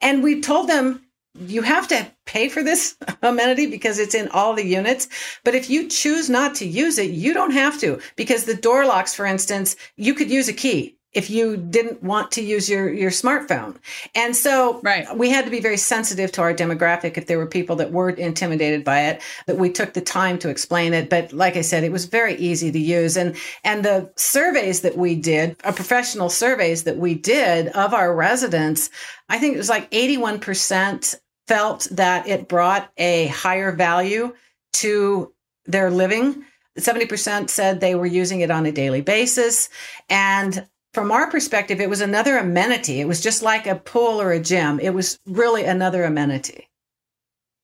And 0.00 0.22
we 0.22 0.40
told 0.40 0.68
them, 0.68 1.02
you 1.38 1.62
have 1.62 1.86
to 1.88 2.10
pay 2.24 2.48
for 2.48 2.62
this 2.62 2.96
amenity 3.22 3.66
because 3.66 3.98
it's 3.98 4.14
in 4.14 4.28
all 4.28 4.54
the 4.54 4.64
units. 4.64 5.08
But 5.44 5.54
if 5.54 5.68
you 5.68 5.88
choose 5.88 6.30
not 6.30 6.54
to 6.56 6.66
use 6.66 6.98
it, 6.98 7.10
you 7.10 7.34
don't 7.34 7.52
have 7.52 7.78
to 7.80 8.00
because 8.16 8.44
the 8.44 8.54
door 8.54 8.86
locks, 8.86 9.14
for 9.14 9.26
instance, 9.26 9.76
you 9.96 10.14
could 10.14 10.30
use 10.30 10.48
a 10.48 10.52
key 10.52 10.95
if 11.16 11.30
you 11.30 11.56
didn't 11.56 12.02
want 12.02 12.30
to 12.32 12.42
use 12.42 12.68
your 12.68 12.92
your 12.92 13.10
smartphone. 13.10 13.74
And 14.14 14.36
so 14.36 14.80
right. 14.82 15.16
we 15.16 15.30
had 15.30 15.46
to 15.46 15.50
be 15.50 15.60
very 15.60 15.78
sensitive 15.78 16.30
to 16.32 16.42
our 16.42 16.52
demographic 16.52 17.16
if 17.16 17.26
there 17.26 17.38
were 17.38 17.46
people 17.46 17.74
that 17.76 17.90
were 17.90 18.10
intimidated 18.10 18.84
by 18.84 19.06
it, 19.06 19.22
that 19.46 19.56
we 19.56 19.70
took 19.70 19.94
the 19.94 20.02
time 20.02 20.38
to 20.40 20.50
explain 20.50 20.92
it. 20.92 21.08
But 21.08 21.32
like 21.32 21.56
I 21.56 21.62
said, 21.62 21.84
it 21.84 21.90
was 21.90 22.04
very 22.04 22.34
easy 22.36 22.70
to 22.70 22.78
use. 22.78 23.16
And 23.16 23.34
and 23.64 23.82
the 23.82 24.12
surveys 24.16 24.82
that 24.82 24.98
we 24.98 25.14
did, 25.14 25.56
a 25.64 25.68
uh, 25.68 25.72
professional 25.72 26.28
surveys 26.28 26.84
that 26.84 26.98
we 26.98 27.14
did 27.14 27.68
of 27.68 27.94
our 27.94 28.14
residents, 28.14 28.90
I 29.30 29.38
think 29.38 29.54
it 29.54 29.58
was 29.58 29.70
like 29.70 29.90
81% 29.90 31.16
felt 31.48 31.88
that 31.92 32.28
it 32.28 32.46
brought 32.46 32.92
a 32.98 33.28
higher 33.28 33.72
value 33.72 34.34
to 34.74 35.32
their 35.64 35.90
living. 35.90 36.44
70% 36.78 37.48
said 37.48 37.80
they 37.80 37.94
were 37.94 38.04
using 38.04 38.40
it 38.42 38.50
on 38.50 38.66
a 38.66 38.72
daily 38.72 39.00
basis. 39.00 39.70
And 40.10 40.66
from 40.96 41.12
our 41.12 41.30
perspective, 41.30 41.78
it 41.78 41.90
was 41.90 42.00
another 42.00 42.38
amenity. 42.38 43.02
It 43.02 43.06
was 43.06 43.20
just 43.20 43.42
like 43.42 43.66
a 43.66 43.74
pool 43.74 44.18
or 44.18 44.32
a 44.32 44.40
gym. 44.40 44.80
It 44.80 44.94
was 44.94 45.18
really 45.26 45.66
another 45.66 46.04
amenity. 46.04 46.70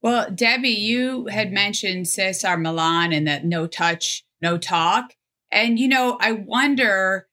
Well, 0.02 0.30
Debbie, 0.30 0.68
you 0.68 1.28
had 1.28 1.50
mentioned 1.50 2.08
Cesar 2.08 2.58
Millan 2.58 3.10
and 3.10 3.26
that 3.26 3.46
no 3.46 3.66
touch, 3.66 4.22
no 4.42 4.58
talk. 4.58 5.14
And, 5.50 5.78
you 5.78 5.88
know, 5.88 6.18
I 6.20 6.32
wonder 6.32 7.26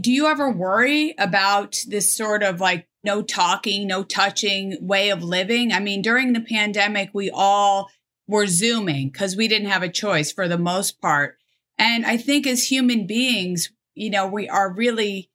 do 0.00 0.10
you 0.10 0.26
ever 0.26 0.50
worry 0.50 1.14
about 1.18 1.76
this 1.86 2.16
sort 2.16 2.42
of 2.42 2.58
like 2.58 2.88
no 3.04 3.20
talking, 3.20 3.86
no 3.86 4.02
touching 4.02 4.78
way 4.80 5.10
of 5.10 5.22
living? 5.22 5.70
I 5.70 5.80
mean, 5.80 6.00
during 6.00 6.32
the 6.32 6.40
pandemic, 6.40 7.10
we 7.12 7.30
all 7.30 7.90
were 8.26 8.46
Zooming 8.46 9.10
because 9.10 9.36
we 9.36 9.48
didn't 9.48 9.68
have 9.68 9.82
a 9.82 9.90
choice 9.90 10.32
for 10.32 10.48
the 10.48 10.56
most 10.56 10.98
part. 10.98 11.36
And 11.76 12.06
I 12.06 12.16
think 12.16 12.46
as 12.46 12.70
human 12.70 13.06
beings, 13.06 13.70
you 14.00 14.08
know, 14.08 14.26
we 14.26 14.48
are 14.48 14.72
really 14.72 15.30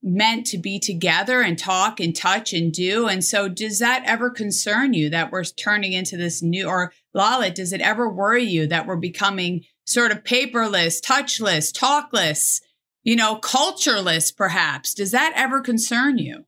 meant 0.00 0.46
to 0.46 0.58
be 0.58 0.78
together 0.78 1.40
and 1.40 1.58
talk 1.58 1.98
and 1.98 2.14
touch 2.14 2.52
and 2.52 2.72
do. 2.72 3.08
And 3.08 3.24
so, 3.24 3.48
does 3.48 3.80
that 3.80 4.04
ever 4.06 4.30
concern 4.30 4.94
you 4.94 5.10
that 5.10 5.32
we're 5.32 5.42
turning 5.42 5.92
into 5.92 6.16
this 6.16 6.40
new, 6.40 6.68
or 6.68 6.92
Lalit, 7.16 7.54
does 7.54 7.72
it 7.72 7.80
ever 7.80 8.08
worry 8.08 8.44
you 8.44 8.68
that 8.68 8.86
we're 8.86 8.96
becoming 8.96 9.64
sort 9.84 10.12
of 10.12 10.22
paperless, 10.22 11.04
touchless, 11.04 11.72
talkless, 11.76 12.60
you 13.02 13.16
know, 13.16 13.36
cultureless, 13.36 14.30
perhaps? 14.30 14.94
Does 14.94 15.10
that 15.10 15.32
ever 15.34 15.60
concern 15.60 16.18
you? 16.18 16.44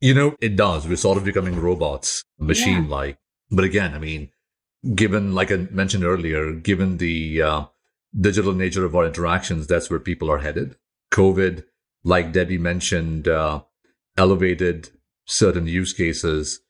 You 0.00 0.14
know, 0.14 0.36
it 0.40 0.56
does. 0.56 0.88
We're 0.88 0.96
sort 0.96 1.18
of 1.18 1.24
becoming 1.24 1.60
robots, 1.60 2.24
machine 2.38 2.88
like. 2.88 3.18
Yeah. 3.50 3.56
But 3.56 3.64
again, 3.64 3.94
I 3.94 3.98
mean, 3.98 4.30
given, 4.94 5.34
like 5.34 5.52
I 5.52 5.68
mentioned 5.70 6.04
earlier, 6.04 6.52
given 6.52 6.96
the 6.96 7.42
uh, 7.42 7.64
digital 8.18 8.52
nature 8.52 8.84
of 8.84 8.94
our 8.94 9.06
interactions, 9.06 9.66
that's 9.66 9.90
where 9.90 10.00
people 10.00 10.30
are 10.30 10.38
headed. 10.38 10.76
COVID 11.12 11.64
like 12.04 12.32
Debbie 12.32 12.58
mentioned, 12.58 13.28
uh, 13.28 13.62
elevated 14.16 14.90
certain 15.26 15.66
use 15.66 15.92
cases 15.92 16.60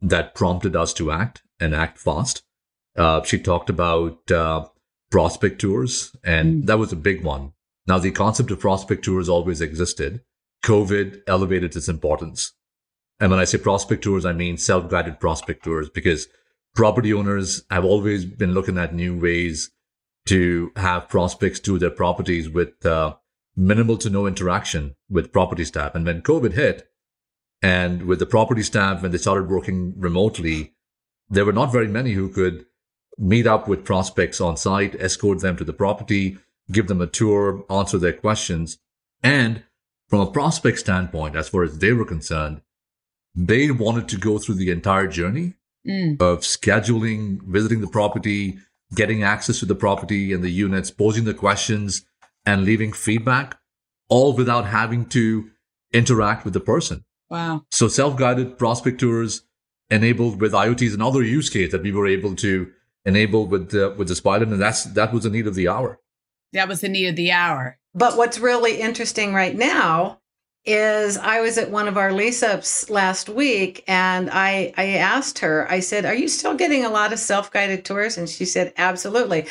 that 0.00 0.34
prompted 0.34 0.76
us 0.76 0.92
to 0.94 1.10
act 1.10 1.42
and 1.60 1.74
act 1.74 1.98
fast. 1.98 2.42
Uh, 2.96 3.22
she 3.22 3.38
talked 3.38 3.70
about 3.70 4.30
uh, 4.30 4.66
prospect 5.10 5.60
tours, 5.60 6.14
and 6.24 6.62
mm. 6.62 6.66
that 6.66 6.78
was 6.78 6.92
a 6.92 6.96
big 6.96 7.22
one. 7.22 7.52
Now, 7.86 7.98
the 7.98 8.10
concept 8.10 8.50
of 8.50 8.60
prospect 8.60 9.04
tours 9.04 9.28
always 9.28 9.60
existed. 9.60 10.22
COVID 10.64 11.22
elevated 11.26 11.76
its 11.76 11.88
importance. 11.88 12.52
And 13.20 13.30
when 13.30 13.40
I 13.40 13.44
say 13.44 13.58
prospect 13.58 14.04
tours, 14.04 14.24
I 14.24 14.32
mean 14.32 14.56
self 14.56 14.88
guided 14.88 15.20
prospect 15.20 15.64
tours 15.64 15.88
because 15.88 16.28
property 16.74 17.12
owners 17.12 17.62
have 17.70 17.84
always 17.84 18.24
been 18.24 18.54
looking 18.54 18.78
at 18.78 18.94
new 18.94 19.18
ways 19.18 19.70
to 20.28 20.72
have 20.76 21.08
prospects 21.08 21.58
to 21.60 21.78
their 21.78 21.90
properties 21.90 22.50
with 22.50 22.84
uh, 22.84 23.14
minimal 23.56 23.96
to 23.96 24.10
no 24.10 24.26
interaction 24.26 24.94
with 25.08 25.32
property 25.32 25.64
staff. 25.64 25.94
And 25.94 26.04
when 26.04 26.20
COVID 26.20 26.52
hit, 26.52 26.90
and 27.62 28.02
with 28.02 28.18
the 28.18 28.26
property 28.26 28.62
staff, 28.62 29.02
when 29.02 29.10
they 29.10 29.18
started 29.18 29.48
working 29.48 29.94
remotely, 29.96 30.74
there 31.30 31.46
were 31.46 31.52
not 31.52 31.72
very 31.72 31.88
many 31.88 32.12
who 32.12 32.28
could 32.28 32.66
meet 33.16 33.46
up 33.46 33.66
with 33.66 33.86
prospects 33.86 34.40
on 34.40 34.56
site, 34.56 34.94
escort 35.00 35.40
them 35.40 35.56
to 35.56 35.64
the 35.64 35.72
property, 35.72 36.36
give 36.70 36.88
them 36.88 37.00
a 37.00 37.06
tour, 37.06 37.64
answer 37.70 37.96
their 37.96 38.12
questions. 38.12 38.78
And 39.22 39.64
from 40.08 40.20
a 40.20 40.30
prospect 40.30 40.78
standpoint, 40.78 41.36
as 41.36 41.48
far 41.48 41.62
as 41.62 41.78
they 41.78 41.92
were 41.92 42.04
concerned, 42.04 42.60
they 43.34 43.70
wanted 43.70 44.08
to 44.08 44.18
go 44.18 44.38
through 44.38 44.56
the 44.56 44.70
entire 44.70 45.08
journey 45.08 45.54
mm. 45.86 46.20
of 46.20 46.40
scheduling, 46.40 47.42
visiting 47.42 47.80
the 47.80 47.88
property, 47.88 48.58
getting 48.94 49.22
access 49.22 49.58
to 49.60 49.66
the 49.66 49.74
property 49.74 50.32
and 50.32 50.42
the 50.42 50.50
units, 50.50 50.90
posing 50.90 51.24
the 51.24 51.34
questions, 51.34 52.06
and 52.46 52.64
leaving 52.64 52.92
feedback, 52.92 53.58
all 54.08 54.34
without 54.34 54.66
having 54.66 55.06
to 55.06 55.50
interact 55.92 56.44
with 56.44 56.54
the 56.54 56.60
person. 56.60 57.04
Wow. 57.28 57.64
So 57.70 57.88
self-guided 57.88 58.58
prospect 58.58 59.00
tours 59.00 59.42
enabled 59.90 60.40
with 60.40 60.52
IoT 60.52 60.82
is 60.82 60.94
another 60.94 61.22
use 61.22 61.50
case 61.50 61.72
that 61.72 61.82
we 61.82 61.92
were 61.92 62.06
able 62.06 62.34
to 62.36 62.70
enable 63.04 63.46
with 63.46 63.70
the, 63.70 63.94
with 63.96 64.08
the 64.08 64.20
pilot, 64.20 64.48
and 64.48 64.60
that's 64.60 64.84
that 64.84 65.12
was 65.12 65.24
the 65.24 65.30
need 65.30 65.46
of 65.46 65.54
the 65.54 65.68
hour. 65.68 66.00
That 66.52 66.68
was 66.68 66.80
the 66.80 66.88
need 66.88 67.06
of 67.06 67.16
the 67.16 67.32
hour. 67.32 67.78
But 67.94 68.16
what's 68.16 68.38
really 68.38 68.80
interesting 68.80 69.34
right 69.34 69.54
now 69.54 70.20
is 70.68 71.16
I 71.16 71.40
was 71.40 71.56
at 71.56 71.70
one 71.70 71.88
of 71.88 71.96
our 71.96 72.12
lease 72.12 72.42
ups 72.42 72.90
last 72.90 73.30
week 73.30 73.82
and 73.88 74.28
I, 74.30 74.74
I 74.76 74.88
asked 74.96 75.38
her, 75.38 75.66
I 75.70 75.80
said, 75.80 76.04
Are 76.04 76.14
you 76.14 76.28
still 76.28 76.54
getting 76.54 76.84
a 76.84 76.90
lot 76.90 77.12
of 77.12 77.18
self 77.18 77.50
guided 77.50 77.86
tours? 77.86 78.18
And 78.18 78.28
she 78.28 78.44
said, 78.44 78.74
Absolutely. 78.76 79.46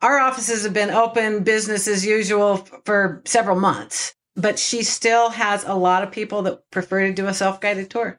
Our 0.00 0.18
offices 0.18 0.64
have 0.64 0.72
been 0.72 0.90
open 0.90 1.44
business 1.44 1.86
as 1.86 2.06
usual 2.06 2.56
for 2.86 3.22
several 3.26 3.60
months, 3.60 4.14
but 4.34 4.58
she 4.58 4.82
still 4.82 5.28
has 5.28 5.62
a 5.64 5.74
lot 5.74 6.02
of 6.02 6.10
people 6.10 6.42
that 6.42 6.68
prefer 6.70 7.06
to 7.06 7.12
do 7.12 7.26
a 7.26 7.34
self 7.34 7.60
guided 7.60 7.90
tour. 7.90 8.18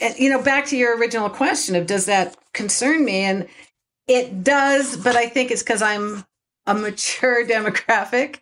And, 0.00 0.18
you 0.18 0.28
know, 0.28 0.42
back 0.42 0.66
to 0.66 0.76
your 0.76 0.98
original 0.98 1.30
question 1.30 1.76
of 1.76 1.86
does 1.86 2.06
that 2.06 2.36
concern 2.52 3.04
me? 3.04 3.20
And 3.20 3.48
it 4.08 4.42
does, 4.42 4.96
but 4.96 5.14
I 5.14 5.28
think 5.28 5.52
it's 5.52 5.62
because 5.62 5.80
I'm 5.80 6.24
a 6.66 6.74
mature 6.74 7.46
demographic. 7.46 8.38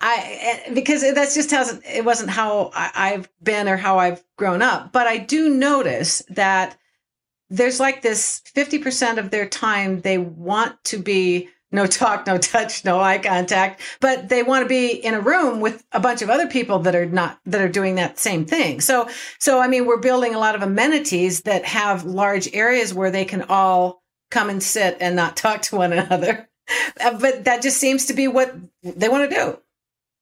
I 0.00 0.38
eh, 0.40 0.74
because 0.74 1.02
that's 1.14 1.34
just 1.34 1.50
how 1.50 1.64
it 1.84 2.04
wasn't 2.04 2.30
how 2.30 2.70
I've 2.74 3.28
been 3.42 3.68
or 3.68 3.76
how 3.76 3.98
I've 3.98 4.22
grown 4.36 4.62
up. 4.62 4.92
But 4.92 5.06
I 5.06 5.18
do 5.18 5.48
notice 5.48 6.22
that 6.30 6.76
there's 7.48 7.78
like 7.78 8.02
this 8.02 8.42
50% 8.54 9.18
of 9.18 9.30
their 9.30 9.48
time 9.48 10.00
they 10.00 10.18
want 10.18 10.82
to 10.84 10.98
be 10.98 11.48
no 11.72 11.86
talk, 11.86 12.26
no 12.26 12.38
touch, 12.38 12.84
no 12.84 13.00
eye 13.00 13.18
contact, 13.18 13.80
but 14.00 14.28
they 14.28 14.42
want 14.42 14.64
to 14.64 14.68
be 14.68 14.92
in 14.92 15.14
a 15.14 15.20
room 15.20 15.60
with 15.60 15.84
a 15.92 16.00
bunch 16.00 16.22
of 16.22 16.30
other 16.30 16.46
people 16.46 16.78
that 16.80 16.94
are 16.94 17.06
not 17.06 17.38
that 17.44 17.60
are 17.60 17.68
doing 17.68 17.96
that 17.96 18.18
same 18.18 18.44
thing. 18.44 18.80
So 18.80 19.08
so 19.38 19.60
I 19.60 19.68
mean 19.68 19.86
we're 19.86 20.00
building 20.00 20.34
a 20.34 20.38
lot 20.38 20.54
of 20.54 20.62
amenities 20.62 21.42
that 21.42 21.64
have 21.64 22.04
large 22.04 22.52
areas 22.54 22.94
where 22.94 23.10
they 23.10 23.24
can 23.24 23.42
all 23.42 24.02
come 24.30 24.48
and 24.48 24.62
sit 24.62 24.96
and 25.00 25.16
not 25.16 25.36
talk 25.44 25.62
to 25.62 25.76
one 25.76 25.92
another. 25.92 26.48
Uh, 27.00 27.18
but 27.18 27.44
that 27.44 27.62
just 27.62 27.78
seems 27.78 28.06
to 28.06 28.14
be 28.14 28.26
what 28.26 28.54
they 28.82 29.08
want 29.08 29.28
to 29.28 29.36
do. 29.36 29.58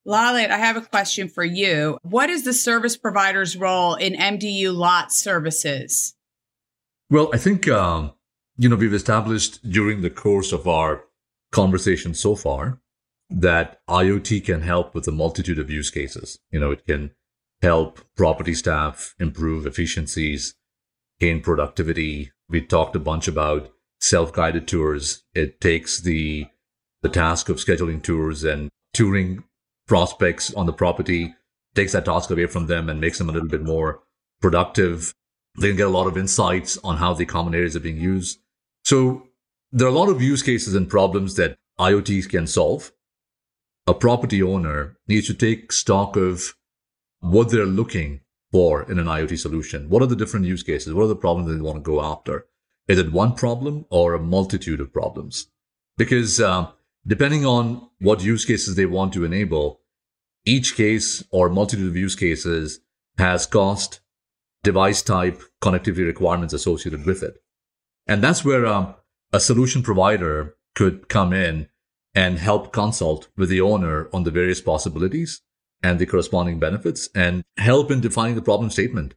Lalit, 0.07 0.51
I 0.51 0.59
have 0.59 0.77
a 0.77 0.83
question 0.83 1.29
for 1.29 1.45
you. 1.45 1.99
What 2.03 2.29
is 2.29 2.45
the 2.45 2.53
service 2.53 2.97
provider's 2.97 3.57
role 3.57 3.95
in 3.95 4.13
MDU 4.15 4.75
IoT 4.75 5.13
services? 5.13 6.15
Well, 7.11 7.31
I 7.33 7.39
think, 7.39 7.69
um, 7.69 8.13
you 8.57 8.69
know, 8.69 8.77
we've 8.77 8.93
established 8.93 9.69
during 9.69 10.03
the 10.03 10.11
course 10.11 10.53
of 10.53 10.69
our 10.69 11.05
conversation 11.53 12.13
so 12.15 12.35
far 12.35 12.81
that 13.31 13.81
IoT 13.89 14.45
can 14.45 14.61
help 14.61 14.95
with 14.95 15.09
a 15.09 15.13
multitude 15.13 15.59
of 15.59 15.71
use 15.71 15.91
cases. 15.91 16.39
You 16.51 16.61
know, 16.61 16.71
it 16.71 16.87
can 16.87 17.13
help 17.63 18.01
property 18.17 18.55
staff 18.55 19.15
improve 19.19 19.67
efficiencies, 19.67 20.55
gain 21.19 21.41
productivity. 21.41 22.33
We 22.49 22.61
talked 22.61 22.95
a 22.95 23.01
bunch 23.01 23.27
about 23.27 23.74
self-guided 24.05 24.69
tours. 24.69 25.25
It 25.35 25.61
takes 25.61 26.01
the 26.01 26.47
the 27.03 27.09
task 27.09 27.49
of 27.49 27.57
scheduling 27.57 28.03
tours 28.03 28.45
and 28.45 28.71
touring 28.95 29.45
prospects 29.87 30.53
on 30.55 30.67
the 30.67 30.73
property, 30.73 31.35
takes 31.75 31.93
that 31.93 32.07
task 32.07 32.31
away 32.31 32.47
from 32.47 32.67
them 32.67 32.89
and 32.89 33.01
makes 33.01 33.19
them 33.19 33.29
a 33.29 33.33
little 33.33 33.49
bit 33.49 33.63
more 33.63 34.03
productive. 34.41 35.13
They 35.59 35.69
can 35.69 35.77
get 35.77 35.87
a 35.87 35.99
lot 35.99 36.07
of 36.07 36.17
insights 36.17 36.79
on 36.83 36.97
how 36.97 37.13
the 37.13 37.27
common 37.27 37.55
areas 37.55 37.77
are 37.77 37.81
being 37.81 38.01
used. 38.01 38.39
So 38.85 39.29
there 39.71 39.87
are 39.87 39.91
a 39.91 39.99
lot 39.99 40.09
of 40.09 40.23
use 40.23 40.43
cases 40.43 40.75
and 40.75 40.89
problems 40.89 41.37
that 41.37 41.57
IoT 41.79 42.29
can 42.31 42.47
solve. 42.47 42.93
A 43.87 43.93
property 43.93 44.43
owner 44.43 44.97
needs 45.07 45.27
to 45.27 45.35
take 45.35 45.73
stock 45.73 46.17
of 46.17 46.55
what 47.21 47.51
they're 47.51 47.67
looking 47.67 48.21
for 48.51 48.91
in 48.91 48.99
an 48.99 49.07
IoT 49.07 49.39
solution. 49.39 49.89
What 49.91 50.03
are 50.03 50.07
the 50.07 50.17
different 50.17 50.47
use 50.47 50.63
cases? 50.63 50.95
What 50.95 51.05
are 51.05 51.09
the 51.09 51.17
problems 51.17 51.51
they 51.51 51.61
want 51.61 51.77
to 51.77 51.83
go 51.83 52.03
after? 52.03 52.47
Is 52.87 52.99
it 52.99 53.13
one 53.13 53.35
problem 53.35 53.87
or 53.91 54.15
a 54.15 54.21
multitude 54.21 54.81
of 54.81 54.93
problems? 54.93 55.47
Because 55.97 56.41
uh, 56.41 56.71
depending 57.07 57.47
on 57.47 57.89
what 58.01 58.23
use 58.23 58.45
cases 58.45 58.75
they 58.75 58.87
want 58.87 59.13
to 59.15 59.25
enable, 59.25 59.81
each 60.45 60.77
case 60.77 61.25
or 61.31 61.49
multitude 61.49 61.89
of 61.89 61.97
use 61.97 62.15
cases 62.15 62.81
has 63.17 63.47
cost, 63.47 64.01
device 64.63 65.03
type, 65.03 65.41
connectivity 65.63 66.07
requirements 66.07 66.53
associated 66.53 67.07
with 67.07 67.23
it. 67.23 67.43
And 68.07 68.23
that's 68.23 68.45
where 68.45 68.67
um, 68.67 68.95
a 69.33 69.41
solution 69.41 69.83
provider 69.83 70.57
could 70.75 71.09
come 71.09 71.33
in 71.33 71.69
and 72.15 72.39
help 72.39 72.73
consult 72.73 73.29
with 73.37 73.49
the 73.49 73.61
owner 73.61 74.09
on 74.13 74.25
the 74.25 74.31
various 74.31 74.61
possibilities 74.61 75.41
and 75.83 75.99
the 75.99 76.07
corresponding 76.07 76.59
benefits 76.59 77.09
and 77.15 77.43
help 77.57 77.91
in 77.91 78.01
defining 78.01 78.35
the 78.35 78.43
problem 78.43 78.71
statement. 78.71 79.15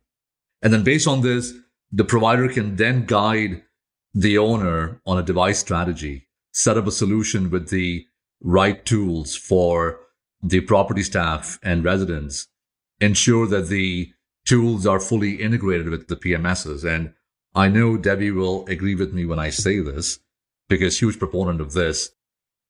And 0.61 0.73
then 0.73 0.83
based 0.83 1.07
on 1.07 1.21
this, 1.21 1.53
the 1.91 2.05
provider 2.05 2.47
can 2.47 2.75
then 2.75 3.05
guide 3.05 3.63
the 4.13 4.37
owner 4.37 5.01
on 5.05 5.17
a 5.17 5.23
device 5.23 5.59
strategy, 5.59 6.27
set 6.51 6.77
up 6.77 6.87
a 6.87 6.91
solution 6.91 7.49
with 7.49 7.69
the 7.69 8.05
right 8.41 8.85
tools 8.85 9.35
for 9.35 9.99
the 10.41 10.61
property 10.61 11.03
staff 11.03 11.59
and 11.63 11.83
residents, 11.83 12.47
ensure 12.99 13.47
that 13.47 13.67
the 13.67 14.11
tools 14.45 14.85
are 14.85 14.99
fully 14.99 15.35
integrated 15.35 15.89
with 15.89 16.07
the 16.07 16.15
PMSs. 16.15 16.83
And 16.83 17.13
I 17.55 17.67
know 17.67 17.97
Debbie 17.97 18.31
will 18.31 18.65
agree 18.67 18.95
with 18.95 19.13
me 19.13 19.25
when 19.25 19.39
I 19.39 19.49
say 19.49 19.79
this, 19.79 20.19
because 20.69 20.99
huge 20.99 21.19
proponent 21.19 21.61
of 21.61 21.73
this. 21.73 22.11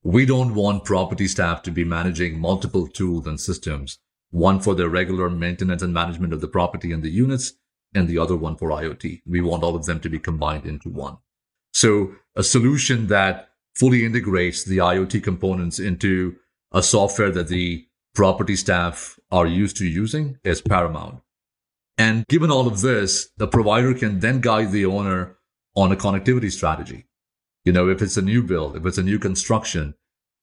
We 0.04 0.26
don't 0.26 0.56
want 0.56 0.86
property 0.86 1.28
staff 1.28 1.64
to 1.64 1.72
be 1.72 1.84
managing 1.84 2.40
multiple 2.40 2.88
tools 2.88 3.28
and 3.28 3.40
systems, 3.40 4.00
one 4.32 4.60
for 4.60 4.76
their 4.76 4.90
regular 4.90 5.30
maintenance 5.30 5.82
and 5.82 5.94
management 5.94 6.34
of 6.34 6.42
the 6.42 6.48
property 6.48 6.92
and 6.92 7.04
the 7.04 7.10
units, 7.10 7.54
and 7.94 8.08
the 8.08 8.18
other 8.18 8.36
one 8.36 8.58
for 8.58 8.70
IoT. 8.70 9.22
We 9.26 9.42
want 9.42 9.64
all 9.64 9.76
of 9.76 9.86
them 9.86 10.00
to 10.02 10.10
be 10.10 10.20
combined 10.20 10.66
into 10.66 10.90
one. 10.90 11.18
So 11.74 12.16
a 12.36 12.44
solution 12.44 13.08
that 13.08 13.50
fully 13.76 14.06
integrates 14.06 14.64
the 14.64 14.78
IoT 14.78 15.24
components 15.24 15.80
into 15.80 16.36
a 16.72 16.82
software 16.84 17.32
that 17.32 17.48
the 17.48 17.86
property 18.16 18.56
staff 18.56 19.20
are 19.32 19.46
used 19.46 19.78
to 19.78 19.86
using 19.86 20.40
is 20.44 20.62
paramount. 20.62 21.22
And 21.98 22.26
given 22.28 22.52
all 22.52 22.68
of 22.68 22.82
this, 22.82 23.30
the 23.38 23.48
provider 23.48 23.94
can 23.94 24.20
then 24.20 24.42
guide 24.42 24.72
the 24.72 24.86
owner 24.86 25.38
on 25.76 25.92
a 25.92 25.96
connectivity 25.96 26.52
strategy. 26.52 27.06
You 27.66 27.72
know, 27.72 27.90
if 27.90 28.02
it's 28.02 28.18
a 28.18 28.22
new 28.22 28.42
build, 28.44 28.76
if 28.76 28.86
it's 28.86 28.98
a 28.98 29.04
new 29.04 29.20
construction, 29.20 29.96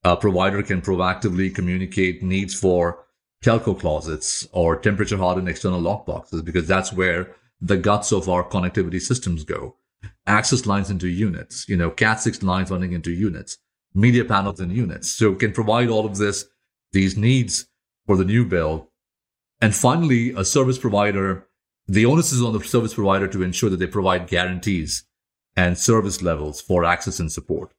a 0.05 0.17
provider 0.17 0.63
can 0.63 0.83
proactively 0.83 1.53
communicate 1.55 2.23
needs 2.23 2.55
for 2.55 3.05
telco 3.45 3.79
closets 3.79 4.49
or 4.53 4.77
temperature 4.77 5.19
hardened 5.19 5.49
external 5.49 5.81
lockboxes 5.81 6.43
because 6.45 6.67
that's 6.67 6.93
where 6.93 7.35
the 7.61 7.77
guts 7.77 8.11
of 8.11 8.29
our 8.29 8.43
connectivity 8.43 9.01
systems 9.01 9.45
go. 9.45 9.77
Access 10.27 10.67
lines 10.67 10.91
into 10.91 11.09
units, 11.09 11.69
you 11.69 11.77
know, 11.77 11.91
Cat6 11.91 12.43
lines 12.43 12.71
running 12.71 12.93
into 12.93 13.11
units, 13.11 13.59
media 13.95 14.25
panels 14.25 14.61
in 14.61 14.71
units. 14.71 15.11
So 15.11 15.35
can 15.35 15.53
provide 15.53 15.89
all 15.89 16.07
of 16.07 16.17
this, 16.17 16.47
these 16.93 17.17
needs 17.17 17.67
for 18.07 18.17
the 18.17 18.25
new 18.25 18.47
build. 18.47 18.87
And 19.61 19.75
finally, 19.75 20.31
a 20.31 20.45
service 20.45 20.79
provider, 20.79 21.47
the 21.87 22.07
onus 22.07 22.33
is 22.33 22.43
on 22.43 22.55
the 22.55 22.65
service 22.65 22.95
provider 22.95 23.29
to 23.29 23.43
ensure 23.43 23.71
that 23.71 23.77
they 23.77 23.87
provide 23.87 24.27
guarantees 24.27 25.05
and 25.57 25.79
service 25.79 26.23
levels 26.23 26.61
for 26.61 26.85
access 26.85 27.21
and 27.21 27.31
support 27.31 27.73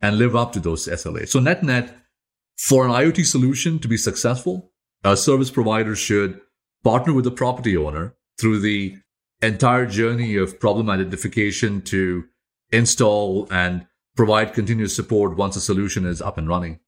and 0.00 0.18
live 0.18 0.34
up 0.34 0.52
to 0.52 0.60
those 0.60 0.88
SLAs. 0.88 1.28
So 1.28 1.40
net 1.40 1.62
net, 1.62 1.96
for 2.58 2.84
an 2.84 2.92
IoT 2.92 3.24
solution 3.24 3.78
to 3.78 3.88
be 3.88 3.96
successful, 3.96 4.71
a 5.04 5.16
service 5.16 5.50
provider 5.50 5.96
should 5.96 6.40
partner 6.84 7.12
with 7.12 7.24
the 7.24 7.30
property 7.30 7.76
owner 7.76 8.14
through 8.38 8.60
the 8.60 8.96
entire 9.40 9.86
journey 9.86 10.36
of 10.36 10.60
problem 10.60 10.88
identification 10.88 11.82
to 11.82 12.24
install 12.70 13.46
and 13.50 13.86
provide 14.16 14.54
continuous 14.54 14.94
support 14.94 15.36
once 15.36 15.56
a 15.56 15.60
solution 15.60 16.06
is 16.06 16.22
up 16.22 16.38
and 16.38 16.48
running. 16.48 16.78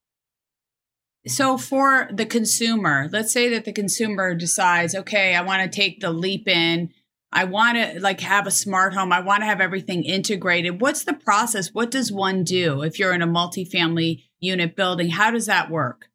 So 1.27 1.57
for 1.57 2.09
the 2.13 2.27
consumer, 2.27 3.09
let's 3.11 3.33
say 3.33 3.49
that 3.51 3.65
the 3.65 3.73
consumer 3.73 4.35
decides, 4.35 4.95
okay, 4.95 5.35
I 5.35 5.41
want 5.41 5.63
to 5.63 5.75
take 5.75 6.01
the 6.01 6.11
leap 6.11 6.47
in 6.47 6.91
I 7.35 7.45
want 7.45 7.77
to 7.77 8.01
like 8.01 8.21
have 8.21 8.47
a 8.47 8.53
smart 8.53 8.95
home. 8.95 9.13
I 9.13 9.19
want 9.19 9.43
to 9.43 9.47
have 9.47 9.61
everything 9.61 10.05
integrated. 10.05 10.81
What's 10.81 11.03
the 11.03 11.13
process? 11.13 11.75
What 11.75 11.91
does 11.91 12.13
one 12.13 12.45
do 12.45 12.83
if 12.83 12.99
you're 12.99 13.13
in 13.13 13.23
a 13.23 13.27
multifamily 13.27 14.23
unit 14.39 14.77
building? 14.77 15.11
How 15.11 15.33
does 15.33 15.47
that 15.47 15.69
work? 15.69 16.09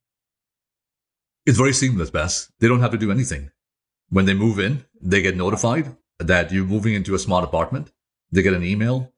It's 1.46 1.58
very 1.58 1.74
seamless, 1.74 2.10
Bess. 2.10 2.52
They 2.60 2.68
don't 2.68 2.82
have 2.82 2.92
to 2.92 2.98
do 2.98 3.12
anything. 3.12 3.52
When 4.10 4.26
they 4.26 4.34
move 4.34 4.60
in, 4.60 4.86
they 5.02 5.22
get 5.22 5.38
notified 5.38 5.96
that 6.20 6.52
you're 6.52 6.66
moving 6.66 6.94
into 6.94 7.16
a 7.16 7.20
smart 7.20 7.44
apartment. 7.44 7.92
They 8.32 8.42
get 8.42 8.54
an 8.54 8.64
email. 8.64 9.12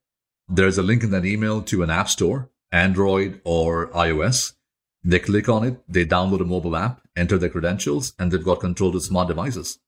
There's 0.48 0.78
a 0.78 0.84
link 0.84 1.04
in 1.04 1.12
that 1.12 1.26
email 1.26 1.62
to 1.64 1.84
an 1.84 1.90
app 1.90 2.10
store, 2.10 2.50
Android 2.72 3.42
or 3.44 3.88
iOS. 3.90 4.54
They 5.04 5.20
click 5.20 5.50
on 5.50 5.64
it, 5.64 5.82
they 5.88 6.06
download 6.06 6.42
a 6.42 6.46
mobile 6.46 6.76
app, 6.76 7.02
enter 7.16 7.38
their 7.38 7.50
credentials, 7.50 8.14
and 8.20 8.32
they've 8.32 8.44
got 8.44 8.60
control 8.60 8.96
of 8.96 9.02
smart 9.02 9.28
devices. 9.28 9.80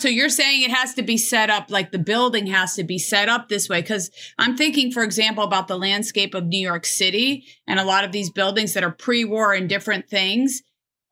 So 0.00 0.08
you're 0.08 0.28
saying 0.28 0.62
it 0.62 0.70
has 0.70 0.94
to 0.94 1.02
be 1.02 1.16
set 1.16 1.50
up 1.50 1.70
like 1.70 1.90
the 1.90 1.98
building 1.98 2.46
has 2.46 2.76
to 2.76 2.84
be 2.84 2.98
set 2.98 3.28
up 3.28 3.48
this 3.48 3.68
way? 3.68 3.80
Because 3.80 4.10
I'm 4.38 4.56
thinking, 4.56 4.92
for 4.92 5.02
example, 5.02 5.42
about 5.42 5.66
the 5.66 5.78
landscape 5.78 6.34
of 6.34 6.46
New 6.46 6.60
York 6.60 6.86
City 6.86 7.44
and 7.66 7.80
a 7.80 7.84
lot 7.84 8.04
of 8.04 8.12
these 8.12 8.30
buildings 8.30 8.74
that 8.74 8.84
are 8.84 8.92
pre 8.92 9.24
war 9.24 9.52
and 9.52 9.68
different 9.68 10.08
things. 10.08 10.62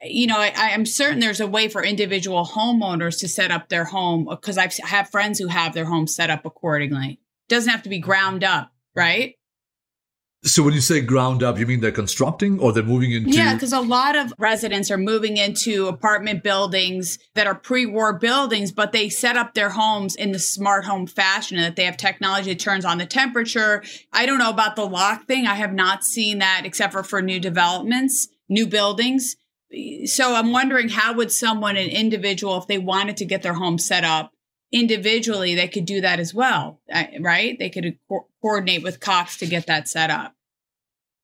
You 0.02 0.26
know, 0.26 0.38
I, 0.38 0.70
am 0.70 0.84
certain 0.84 1.20
there's 1.20 1.40
a 1.40 1.46
way 1.46 1.68
for 1.68 1.82
individual 1.82 2.44
homeowners 2.44 3.18
to 3.20 3.28
set 3.28 3.50
up 3.50 3.68
their 3.68 3.84
home 3.84 4.26
because 4.28 4.58
I 4.58 4.68
have 4.84 5.10
friends 5.10 5.38
who 5.38 5.46
have 5.46 5.72
their 5.72 5.86
home 5.86 6.06
set 6.06 6.28
up 6.28 6.44
accordingly. 6.44 7.18
Doesn't 7.48 7.70
have 7.70 7.82
to 7.84 7.88
be 7.88 7.98
ground 7.98 8.44
up, 8.44 8.70
right? 8.94 9.36
So 10.46 10.62
when 10.62 10.74
you 10.74 10.80
say 10.80 11.00
ground 11.00 11.42
up, 11.42 11.58
you 11.58 11.66
mean 11.66 11.80
they're 11.80 11.90
constructing 11.90 12.60
or 12.60 12.72
they're 12.72 12.84
moving 12.84 13.10
into? 13.10 13.30
Yeah, 13.30 13.54
because 13.54 13.72
a 13.72 13.80
lot 13.80 14.14
of 14.14 14.32
residents 14.38 14.92
are 14.92 14.98
moving 14.98 15.38
into 15.38 15.88
apartment 15.88 16.44
buildings 16.44 17.18
that 17.34 17.48
are 17.48 17.54
pre-war 17.54 18.12
buildings, 18.12 18.70
but 18.70 18.92
they 18.92 19.08
set 19.08 19.36
up 19.36 19.54
their 19.54 19.70
homes 19.70 20.14
in 20.14 20.30
the 20.30 20.38
smart 20.38 20.84
home 20.84 21.08
fashion 21.08 21.56
that 21.56 21.74
they 21.74 21.84
have 21.84 21.96
technology 21.96 22.50
that 22.50 22.60
turns 22.60 22.84
on 22.84 22.98
the 22.98 23.06
temperature. 23.06 23.82
I 24.12 24.24
don't 24.24 24.38
know 24.38 24.50
about 24.50 24.76
the 24.76 24.86
lock 24.86 25.26
thing. 25.26 25.46
I 25.46 25.54
have 25.54 25.72
not 25.72 26.04
seen 26.04 26.38
that 26.38 26.62
except 26.64 26.92
for 26.92 27.02
for 27.02 27.20
new 27.20 27.40
developments, 27.40 28.28
new 28.48 28.68
buildings. 28.68 29.36
So 30.06 30.34
I'm 30.34 30.52
wondering 30.52 30.88
how 30.88 31.14
would 31.14 31.32
someone, 31.32 31.76
an 31.76 31.88
individual, 31.88 32.56
if 32.58 32.66
they 32.66 32.78
wanted 32.78 33.16
to 33.18 33.24
get 33.24 33.42
their 33.42 33.54
home 33.54 33.78
set 33.78 34.04
up 34.04 34.32
individually, 34.72 35.54
they 35.54 35.68
could 35.68 35.86
do 35.86 36.00
that 36.00 36.20
as 36.20 36.32
well, 36.32 36.80
uh, 36.92 37.04
right? 37.20 37.58
They 37.58 37.70
could 37.70 37.98
co- 38.08 38.28
coordinate 38.40 38.82
with 38.82 39.00
Cox 39.00 39.36
to 39.38 39.46
get 39.46 39.66
that 39.66 39.88
set 39.88 40.10
up. 40.10 40.34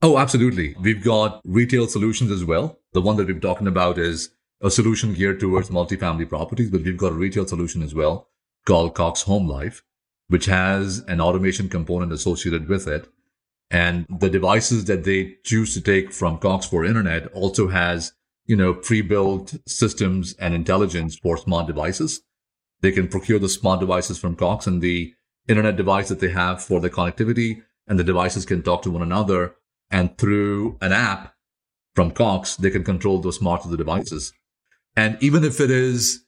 Oh, 0.01 0.19
absolutely. 0.19 0.75
We've 0.81 1.05
got 1.05 1.41
retail 1.45 1.87
solutions 1.87 2.31
as 2.31 2.45
well. 2.45 2.81
The 2.93 3.01
one 3.01 3.17
that 3.17 3.29
we're 3.29 3.39
talking 3.39 3.69
about 3.69 3.99
is 3.99 4.31
a 4.61 4.71
solution 4.71 5.15
geared 5.15 5.39
towards 5.39 5.71
multifamily 5.71 6.29
properties, 6.29 6.71
but 6.71 6.83
we've 6.83 6.97
got 6.97 7.13
a 7.13 7.17
retail 7.17 7.47
solution 7.47 7.83
as 7.83 7.95
well 7.95 8.29
called 8.67 8.95
Cox 8.95 9.23
Home 9.23 9.49
Life, 9.49 9.83
which 10.29 10.47
has 10.47 11.01
an 11.09 11.21
automation 11.21 11.69
component 11.69 12.13
associated 12.13 12.69
with 12.69 12.87
it. 12.89 13.09
And 13.71 14.07
the 14.09 14.29
devices 14.29 14.85
that 14.87 15.05
they 15.05 15.37
choose 15.45 15.75
to 15.75 15.81
take 15.81 16.13
from 16.13 16.39
Cox 16.39 16.67
for 16.67 16.85
internet 16.85 17.27
also 17.33 17.69
has, 17.69 18.13
you 18.53 18.59
know, 18.59 18.75
pre-built 18.75 19.55
systems 19.67 20.35
and 20.35 20.53
intelligence 20.53 21.17
for 21.17 21.39
smart 21.39 21.67
devices. 21.67 22.21
They 22.83 22.93
can 22.93 23.09
procure 23.09 23.39
the 23.39 23.49
smart 23.49 23.81
devices 23.81 24.19
from 24.19 24.37
Cox 24.37 24.67
and 24.67 24.83
the 24.83 25.15
internet 25.49 25.77
device 25.77 26.11
that 26.11 26.21
they 26.21 26.29
have 26.29 26.63
for 26.63 26.79
the 26.79 26.91
connectivity 26.91 27.63
and 27.87 27.99
the 27.99 28.05
devices 28.05 28.45
can 28.45 28.63
talk 28.63 28.83
to 28.83 28.91
one 28.91 29.01
another 29.01 29.55
and 29.91 30.19
through 30.19 30.77
an 30.83 30.93
app 30.93 31.35
from 31.95 32.11
Cox, 32.11 32.57
they 32.57 32.69
can 32.69 32.85
control 32.85 33.23
those 33.23 33.39
smart 33.39 33.65
of 33.65 33.71
the 33.71 33.79
devices. 33.79 34.35
And 34.95 35.17
even 35.23 35.45
if 35.45 35.59
it 35.59 35.71
is, 35.71 36.27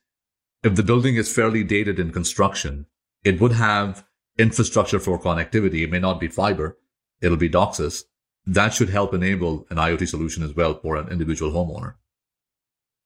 if 0.63 0.77
the 0.77 0.83
building 0.83 1.17
is 1.17 1.31
fairly 1.31 1.63
dated 1.63 2.01
in 2.01 2.11
construction, 2.11 2.87
it 3.23 3.39
would 3.39 3.53
have 3.53 4.07
infrastructure 4.39 4.99
for 4.99 5.21
connectivity. 5.21 5.83
It 5.83 5.91
may 5.91 5.99
not 5.99 6.21
be 6.21 6.29
fiber. 6.29 6.79
It'll 7.21 7.37
be 7.37 7.51
DOCSIS. 7.51 8.05
That 8.47 8.73
should 8.73 8.89
help 8.89 9.13
enable 9.13 9.67
an 9.69 9.77
IoT 9.77 10.09
solution 10.09 10.43
as 10.43 10.55
well 10.55 10.81
for 10.81 10.97
an 10.97 11.09
individual 11.09 11.53
homeowner. 11.53 11.97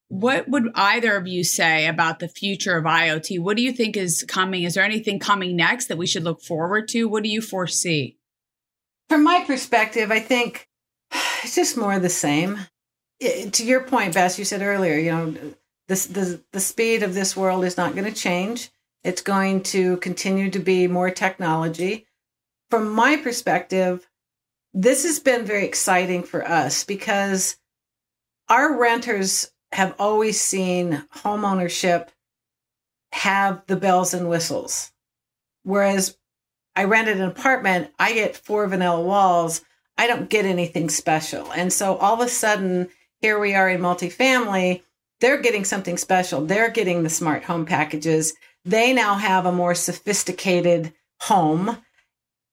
What 0.09 0.49
would 0.49 0.71
either 0.75 1.17
of 1.17 1.27
you 1.27 1.45
say 1.45 1.87
about 1.87 2.19
the 2.19 2.29
future 2.29 2.77
of 2.77 2.85
IoT? 2.85 3.41
What 3.41 3.57
do 3.57 3.63
you 3.63 3.73
think 3.73 3.97
is 3.97 4.25
coming? 4.27 4.63
Is 4.63 4.75
there 4.75 4.85
anything 4.85 5.19
coming 5.19 5.55
next 5.55 5.87
that 5.87 5.99
we 5.99 6.07
should 6.07 6.25
look 6.25 6.41
forward 6.41 6.89
to? 6.89 7.09
What 7.09 7.23
do 7.23 7.29
you 7.29 7.43
foresee? 7.43 8.17
From 9.09 9.23
my 9.23 9.45
perspective, 9.47 10.11
I 10.11 10.21
think 10.21 10.67
it's 11.43 11.55
just 11.55 11.77
more 11.77 11.95
of 11.95 12.03
the 12.03 12.09
same. 12.09 12.59
It, 13.21 13.53
to 13.55 13.67
your 13.67 13.83
point, 13.83 14.15
Bess, 14.15 14.39
you 14.39 14.45
said 14.45 14.63
earlier, 14.63 14.97
you 14.97 15.11
know, 15.11 15.35
this, 15.89 16.07
the, 16.07 16.43
the 16.53 16.61
speed 16.61 17.03
of 17.03 17.15
this 17.15 17.37
world 17.37 17.65
is 17.65 17.77
not 17.77 17.95
going 17.95 18.05
to 18.05 18.19
change. 18.19 18.71
It's 19.05 19.23
going 19.23 19.63
to 19.65 19.97
continue 19.99 20.51
to 20.51 20.59
be 20.59 20.87
more 20.87 21.11
technology. 21.11 22.07
From 22.71 22.93
my 22.93 23.17
perspective, 23.17 24.09
this 24.75 25.05
has 25.05 25.19
been 25.19 25.45
very 25.45 25.65
exciting 25.65 26.23
for 26.23 26.47
us 26.47 26.85
because 26.85 27.57
our 28.49 28.79
renters 28.79 29.51
have 29.73 29.95
always 29.99 30.41
seen 30.41 31.05
homeownership 31.17 32.09
have 33.13 33.63
the 33.67 33.77
bells 33.77 34.15
and 34.15 34.29
whistles. 34.29 34.93
Whereas 35.63 36.17
I 36.77 36.85
rented 36.85 37.19
an 37.19 37.29
apartment, 37.29 37.91
I 37.99 38.13
get 38.13 38.37
four 38.37 38.67
vanilla 38.67 39.01
walls. 39.01 39.63
I 39.97 40.07
don't 40.07 40.31
get 40.31 40.45
anything 40.45 40.89
special. 40.89 41.51
And 41.53 41.73
so 41.73 41.97
all 41.97 42.15
of 42.15 42.27
a 42.27 42.29
sudden, 42.29 42.89
here 43.21 43.39
we 43.39 43.55
are 43.55 43.69
in 43.69 43.81
multifamily. 43.81 44.83
They're 45.21 45.43
getting 45.43 45.65
something 45.65 45.97
special. 45.97 46.47
They're 46.47 46.71
getting 46.71 47.03
the 47.03 47.11
smart 47.11 47.43
home 47.45 47.67
packages. 47.67 48.35
They 48.65 48.93
now 48.93 49.17
have 49.17 49.45
a 49.45 49.53
more 49.53 49.75
sophisticated 49.75 50.93
home 51.21 51.79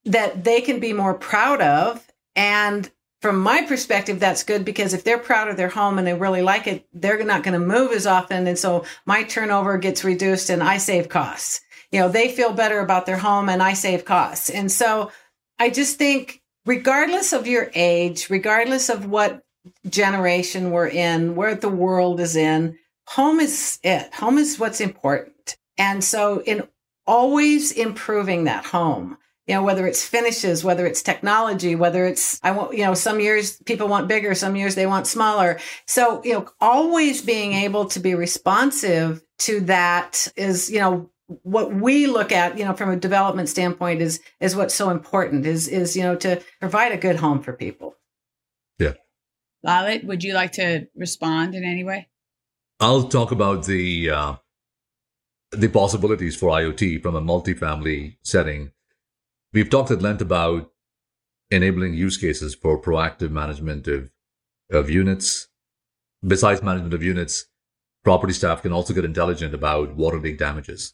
that 0.05 0.43
they 0.43 0.61
can 0.61 0.79
be 0.79 0.93
more 0.93 1.13
proud 1.13 1.61
of. 1.61 2.05
And 2.35 2.89
from 3.21 3.39
my 3.39 3.63
perspective, 3.63 4.19
that's 4.19 4.43
good 4.43 4.65
because 4.65 4.93
if 4.93 5.03
they're 5.03 5.17
proud 5.17 5.47
of 5.47 5.57
their 5.57 5.69
home 5.69 5.97
and 5.97 6.05
they 6.05 6.13
really 6.13 6.41
like 6.41 6.67
it, 6.67 6.85
they're 6.93 7.23
not 7.23 7.43
going 7.43 7.59
to 7.59 7.65
move 7.65 7.91
as 7.91 8.05
often. 8.05 8.45
And 8.45 8.57
so 8.57 8.85
my 9.05 9.23
turnover 9.23 9.77
gets 9.77 10.03
reduced 10.03 10.49
and 10.49 10.61
I 10.61 10.77
save 10.77 11.09
costs 11.09 11.61
you 11.95 12.01
know, 12.01 12.09
they 12.09 12.29
feel 12.29 12.51
better 12.51 12.79
about 12.79 13.05
their 13.05 13.17
home 13.17 13.47
and 13.47 13.63
I 13.63 13.71
save 13.71 14.03
costs. 14.03 14.49
And 14.49 14.69
so 14.69 15.11
I 15.59 15.69
just 15.69 15.97
think, 15.97 16.41
regardless 16.65 17.31
of 17.31 17.47
your 17.47 17.71
age, 17.73 18.29
regardless 18.29 18.89
of 18.89 19.05
what 19.05 19.43
generation 19.89 20.71
we're 20.71 20.89
in, 20.89 21.35
where 21.35 21.55
the 21.55 21.69
world 21.69 22.19
is 22.19 22.35
in, 22.35 22.77
home 23.07 23.39
is 23.39 23.79
it. 23.81 24.13
Home 24.15 24.37
is 24.37 24.59
what's 24.59 24.81
important. 24.81 25.55
And 25.77 26.03
so 26.03 26.41
in 26.41 26.67
always 27.07 27.71
improving 27.71 28.43
that 28.43 28.65
home, 28.65 29.17
you 29.47 29.53
know, 29.53 29.63
whether 29.63 29.85
it's 29.85 30.03
finishes, 30.03 30.63
whether 30.63 30.85
it's 30.87 31.03
technology, 31.03 31.75
whether 31.75 32.05
it's, 32.05 32.39
I 32.43 32.51
want, 32.51 32.75
you 32.75 32.83
know, 32.83 32.95
some 32.95 33.19
years 33.19 33.57
people 33.65 33.87
want 33.87 34.07
bigger, 34.07 34.33
some 34.33 34.55
years 34.55 34.75
they 34.75 34.87
want 34.87 35.05
smaller. 35.05 35.59
So, 35.85 36.23
you 36.23 36.33
know, 36.33 36.47
always 36.59 37.21
being 37.21 37.53
able 37.53 37.85
to 37.85 37.99
be 37.99 38.15
responsive 38.15 39.21
to 39.39 39.61
that 39.61 40.27
is, 40.35 40.71
you 40.71 40.79
know, 40.79 41.11
what 41.27 41.73
we 41.73 42.07
look 42.07 42.31
at, 42.31 42.57
you 42.57 42.65
know, 42.65 42.73
from 42.73 42.89
a 42.89 42.95
development 42.95 43.49
standpoint 43.49 44.01
is 44.01 44.21
is 44.39 44.55
what's 44.55 44.75
so 44.75 44.89
important 44.89 45.45
is 45.45 45.67
is 45.67 45.97
you 45.97 46.03
know 46.03 46.15
to 46.17 46.41
provide 46.59 46.91
a 46.91 46.97
good 46.97 47.15
home 47.15 47.41
for 47.41 47.53
people. 47.53 47.95
Yeah. 48.77 48.93
Lalit, 49.65 50.03
would 50.05 50.23
you 50.23 50.33
like 50.33 50.53
to 50.53 50.87
respond 50.95 51.55
in 51.55 51.63
any 51.63 51.83
way? 51.83 52.09
I'll 52.79 53.07
talk 53.07 53.31
about 53.31 53.65
the 53.65 54.09
uh, 54.11 54.35
the 55.51 55.67
possibilities 55.67 56.35
for 56.35 56.49
IoT 56.49 57.01
from 57.01 57.15
a 57.15 57.21
multifamily 57.21 58.17
setting. 58.21 58.71
We've 59.55 59.69
talked 59.69 59.89
at 59.89 60.01
length 60.01 60.19
about 60.19 60.69
enabling 61.49 61.93
use 61.93 62.17
cases 62.17 62.53
for 62.53 62.81
proactive 62.81 63.31
management 63.31 63.87
of, 63.87 64.11
of 64.69 64.89
units. 64.89 65.47
Besides 66.21 66.61
management 66.61 66.93
of 66.93 67.01
units, 67.01 67.45
property 68.03 68.33
staff 68.33 68.63
can 68.63 68.73
also 68.73 68.93
get 68.93 69.05
intelligent 69.05 69.53
about 69.53 69.95
water 69.95 70.19
leak 70.19 70.39
damages 70.39 70.93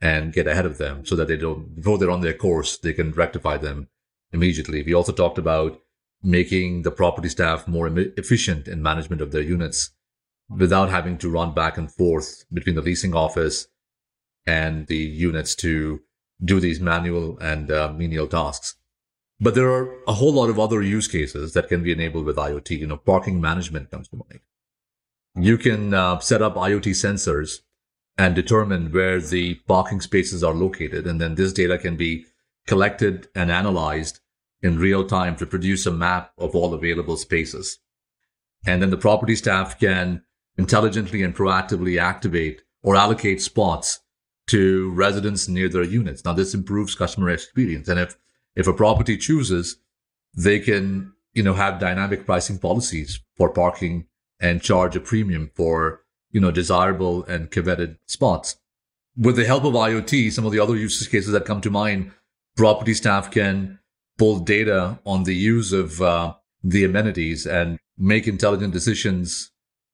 and 0.00 0.32
get 0.32 0.46
ahead 0.46 0.64
of 0.64 0.78
them 0.78 1.04
so 1.04 1.14
that 1.14 1.28
they 1.28 1.36
don't, 1.36 1.76
before 1.76 1.98
they're 1.98 2.10
on 2.10 2.22
their 2.22 2.32
course, 2.32 2.78
they 2.78 2.94
can 2.94 3.12
rectify 3.12 3.58
them 3.58 3.88
immediately. 4.32 4.82
We 4.82 4.94
also 4.94 5.12
talked 5.12 5.36
about 5.36 5.78
making 6.22 6.84
the 6.84 6.90
property 6.90 7.28
staff 7.28 7.68
more 7.68 7.86
efficient 8.16 8.66
in 8.66 8.82
management 8.82 9.20
of 9.20 9.30
their 9.30 9.42
units 9.42 9.90
without 10.48 10.88
having 10.88 11.18
to 11.18 11.28
run 11.28 11.52
back 11.52 11.76
and 11.76 11.92
forth 11.92 12.46
between 12.50 12.76
the 12.76 12.80
leasing 12.80 13.14
office 13.14 13.66
and 14.46 14.86
the 14.86 14.96
units 14.96 15.54
to 15.56 16.00
do 16.42 16.60
these 16.60 16.80
manual 16.80 17.38
and 17.38 17.70
uh, 17.70 17.92
menial 17.92 18.26
tasks. 18.26 18.76
But 19.40 19.54
there 19.54 19.70
are 19.70 19.90
a 20.06 20.14
whole 20.14 20.32
lot 20.32 20.50
of 20.50 20.58
other 20.58 20.82
use 20.82 21.08
cases 21.08 21.54
that 21.54 21.68
can 21.68 21.82
be 21.82 21.92
enabled 21.92 22.26
with 22.26 22.36
IoT. 22.36 22.78
You 22.78 22.86
know, 22.86 22.98
parking 22.98 23.40
management 23.40 23.90
comes 23.90 24.08
to 24.08 24.16
mind. 24.16 24.40
You 25.34 25.56
can 25.56 25.94
uh, 25.94 26.18
set 26.18 26.42
up 26.42 26.56
IoT 26.56 26.90
sensors 26.90 27.60
and 28.18 28.34
determine 28.34 28.92
where 28.92 29.18
the 29.18 29.54
parking 29.66 30.02
spaces 30.02 30.44
are 30.44 30.52
located. 30.52 31.06
And 31.06 31.20
then 31.20 31.36
this 31.36 31.54
data 31.54 31.78
can 31.78 31.96
be 31.96 32.26
collected 32.66 33.28
and 33.34 33.50
analyzed 33.50 34.20
in 34.62 34.78
real 34.78 35.06
time 35.06 35.36
to 35.36 35.46
produce 35.46 35.86
a 35.86 35.90
map 35.90 36.32
of 36.36 36.54
all 36.54 36.74
available 36.74 37.16
spaces. 37.16 37.78
And 38.66 38.82
then 38.82 38.90
the 38.90 38.98
property 38.98 39.36
staff 39.36 39.80
can 39.80 40.22
intelligently 40.58 41.22
and 41.22 41.34
proactively 41.34 41.98
activate 41.98 42.60
or 42.82 42.96
allocate 42.96 43.40
spots 43.40 44.00
to 44.50 44.90
residents 44.92 45.48
near 45.48 45.68
their 45.68 45.84
units. 45.84 46.24
Now, 46.24 46.32
this 46.32 46.54
improves 46.54 46.94
customer 46.94 47.30
experience. 47.30 47.88
And 47.88 48.00
if, 48.00 48.16
if 48.56 48.66
a 48.66 48.72
property 48.72 49.16
chooses, 49.16 49.76
they 50.34 50.58
can, 50.58 51.12
you 51.32 51.42
know, 51.42 51.54
have 51.54 51.78
dynamic 51.78 52.26
pricing 52.26 52.58
policies 52.58 53.20
for 53.36 53.50
parking 53.50 54.06
and 54.40 54.60
charge 54.60 54.96
a 54.96 55.00
premium 55.00 55.50
for, 55.54 56.02
you 56.30 56.40
know, 56.40 56.50
desirable 56.50 57.24
and 57.24 57.50
coveted 57.50 57.98
spots. 58.06 58.56
With 59.16 59.36
the 59.36 59.44
help 59.44 59.64
of 59.64 59.74
IoT, 59.74 60.32
some 60.32 60.46
of 60.46 60.52
the 60.52 60.60
other 60.60 60.76
use 60.76 61.06
cases 61.06 61.32
that 61.32 61.44
come 61.44 61.60
to 61.60 61.70
mind, 61.70 62.10
property 62.56 62.94
staff 62.94 63.30
can 63.30 63.78
pull 64.18 64.40
data 64.40 64.98
on 65.06 65.24
the 65.24 65.34
use 65.34 65.72
of 65.72 66.02
uh, 66.02 66.34
the 66.64 66.84
amenities 66.84 67.46
and 67.46 67.78
make 67.96 68.26
intelligent 68.26 68.72
decisions. 68.72 69.52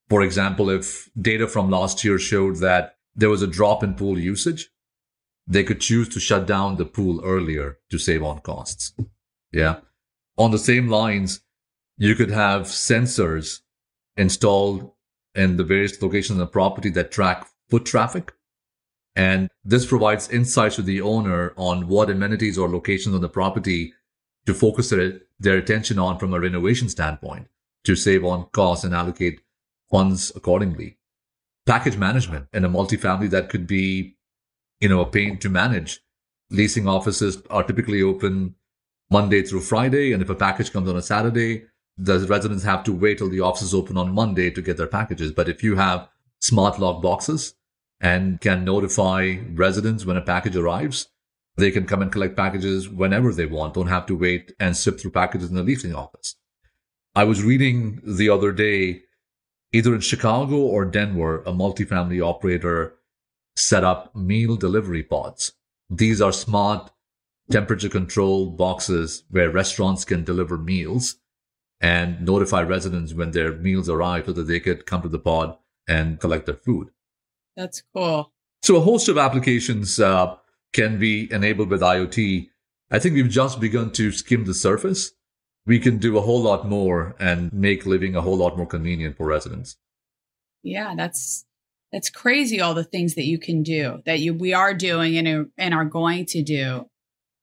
For 0.09 0.23
example, 0.23 0.71
if 0.71 1.11
data 1.21 1.47
from 1.47 1.69
last 1.69 2.05
year 2.05 2.19
showed 2.19 2.57
that 2.57 2.96
there 3.17 3.31
was 3.31 3.43
a 3.43 3.47
drop 3.47 3.83
in 3.83 3.95
pool 3.95 4.19
usage, 4.19 4.71
they 5.47 5.65
could 5.65 5.81
choose 5.81 6.09
to 6.11 6.21
shut 6.21 6.47
down 6.47 6.77
the 6.77 6.85
pool 6.85 7.21
earlier 7.25 7.79
to 7.91 7.99
save 7.99 8.23
on 8.23 8.41
costs. 8.41 8.93
Yeah. 9.53 9.81
On 10.37 10.51
the 10.51 10.59
same 10.59 10.89
lines, 10.89 11.41
you 11.97 12.15
could 12.15 12.31
have 12.31 12.63
sensors 12.63 13.61
installed 14.17 14.93
in 15.35 15.57
the 15.57 15.65
various 15.65 16.01
locations 16.03 16.39
of 16.39 16.47
the 16.47 16.47
property 16.47 16.91
that 16.91 17.11
track 17.11 17.47
foot 17.71 17.85
traffic. 17.87 18.33
And 19.15 19.49
this 19.65 19.87
provides 19.87 20.29
insights 20.29 20.77
to 20.77 20.83
the 20.83 21.01
owner 21.01 21.55
on 21.57 21.89
what 21.89 22.11
amenities 22.11 22.59
or 22.59 22.69
locations 22.69 23.15
on 23.15 23.23
the 23.23 23.29
property 23.29 23.95
to 24.45 24.53
focus 24.53 24.91
their, 24.91 25.21
their 25.39 25.57
attention 25.57 25.99
on 25.99 26.19
from 26.19 26.35
a 26.35 26.41
renovation 26.41 26.89
standpoint 26.89 27.49
to 27.85 27.97
save 27.97 28.25
on 28.25 28.47
costs 28.53 28.85
and 28.85 28.95
allocate 28.95 29.41
funds 29.91 30.33
accordingly. 30.35 30.99
Package 31.67 31.97
management 31.97 32.47
in 32.53 32.65
a 32.65 32.69
multifamily 32.69 33.29
that 33.31 33.49
could 33.49 33.67
be, 33.67 34.17
you 34.81 34.89
know, 34.89 35.01
a 35.01 35.07
pain 35.07 35.39
to 35.39 35.49
manage. 35.49 36.01
Leasing 36.51 36.87
offices 36.87 37.43
are 37.51 37.65
typically 37.65 38.01
open 38.01 38.55
Monday 39.11 39.43
through 39.43 39.61
Friday. 39.61 40.13
And 40.13 40.23
if 40.23 40.31
a 40.31 40.35
package 40.35 40.73
comes 40.73 40.89
on 40.89 40.97
a 40.97 41.03
Saturday, 41.03 41.65
the 41.99 42.21
residents 42.29 42.65
have 42.65 42.85
to 42.85 42.93
wait 42.93 43.19
till 43.19 43.31
the 43.31 43.41
office 43.41 43.63
is 43.63 43.75
open 43.75 43.97
on 43.97 44.15
Monday 44.15 44.51
to 44.51 44.63
get 44.63 44.77
their 44.77 44.87
packages. 44.87 45.33
But 45.33 45.49
if 45.49 45.63
you 45.63 45.77
have 45.77 46.09
smart 46.41 46.79
lock 46.79 47.03
boxes 47.03 47.55
and 48.01 48.41
can 48.41 48.65
notify 48.65 49.37
residents 49.53 50.05
when 50.05 50.17
a 50.17 50.23
package 50.23 50.57
arrives, 50.57 51.09
they 51.57 51.71
can 51.71 51.87
come 51.87 52.03
and 52.03 52.13
collect 52.13 52.37
packages 52.37 52.89
whenever 52.89 53.33
they 53.33 53.47
want, 53.47 53.75
don't 53.75 53.87
have 53.87 54.07
to 54.07 54.17
wait 54.17 54.53
and 54.61 54.77
sift 54.77 55.01
through 55.01 55.13
packages 55.13 55.49
in 55.49 55.57
the 55.57 55.63
leasing 55.63 55.95
office. 55.95 56.37
I 57.15 57.25
was 57.25 57.43
reading 57.43 58.01
the 58.05 58.29
other 58.29 58.53
day, 58.53 59.05
either 59.77 59.95
in 59.95 60.01
Chicago 60.01 60.57
or 60.57 60.87
Denver, 60.87 61.41
a 61.41 61.53
multifamily 61.53 62.25
operator 62.27 62.95
set 63.57 63.85
up 63.85 64.15
meal 64.17 64.57
delivery 64.57 65.03
pods. 65.03 65.53
These 65.91 66.21
are 66.23 66.33
smart 66.33 66.91
temperature 67.51 67.91
controlled 67.91 68.57
boxes 68.57 69.25
where 69.31 69.51
restaurants 69.51 70.05
can 70.05 70.25
deliver 70.25 70.57
meals 70.57 71.17
and 71.81 72.21
notify 72.23 72.63
residents 72.63 73.13
when 73.13 73.33
their 73.33 73.53
meals 73.53 73.89
arrive 73.89 74.25
so 74.25 74.33
that 74.33 74.45
they 74.45 74.61
could 74.61 74.87
come 74.87 75.03
to 75.03 75.11
the 75.11 75.19
pod 75.19 75.57
and 75.87 76.19
collect 76.19 76.47
their 76.47 76.57
food. 76.57 76.89
That's 77.55 77.83
cool. 77.95 78.33
So 78.63 78.77
a 78.77 78.81
host 78.81 79.09
of 79.09 79.19
applications 79.19 80.01
uh, 80.01 80.37
can 80.73 80.99
be 80.99 81.31
enabled 81.31 81.69
with 81.69 81.83
IoT, 81.83 82.49
I 82.91 82.99
think 82.99 83.15
we've 83.15 83.29
just 83.29 83.61
begun 83.61 83.93
to 83.93 84.11
skim 84.11 84.47
the 84.47 84.55
surface. 84.55 85.13
We 85.67 85.79
can 85.79 85.99
do 85.99 86.17
a 86.17 86.21
whole 86.21 86.41
lot 86.41 86.69
more 86.69 87.17
and 87.19 87.53
make 87.53 87.87
living 87.87 88.15
a 88.15 88.23
whole 88.23 88.37
lot 88.37 88.57
more 88.57 88.67
convenient 88.67 89.17
for 89.17 89.27
residents. 89.27 89.77
Yeah, 90.63 90.95
that's 90.97 91.45
that's 91.93 92.11
crazy 92.11 92.61
all 92.61 92.75
the 92.75 92.85
things 92.85 93.15
that 93.15 93.27
you 93.27 93.39
can 93.39 93.63
do 93.63 94.03
that 94.07 94.21
you 94.21 94.35
we 94.35 94.53
are 94.53 94.75
doing 94.75 95.17
and 95.17 95.51
and 95.57 95.75
are 95.75 95.85
going 95.85 96.27
to 96.27 96.43
do. 96.43 96.89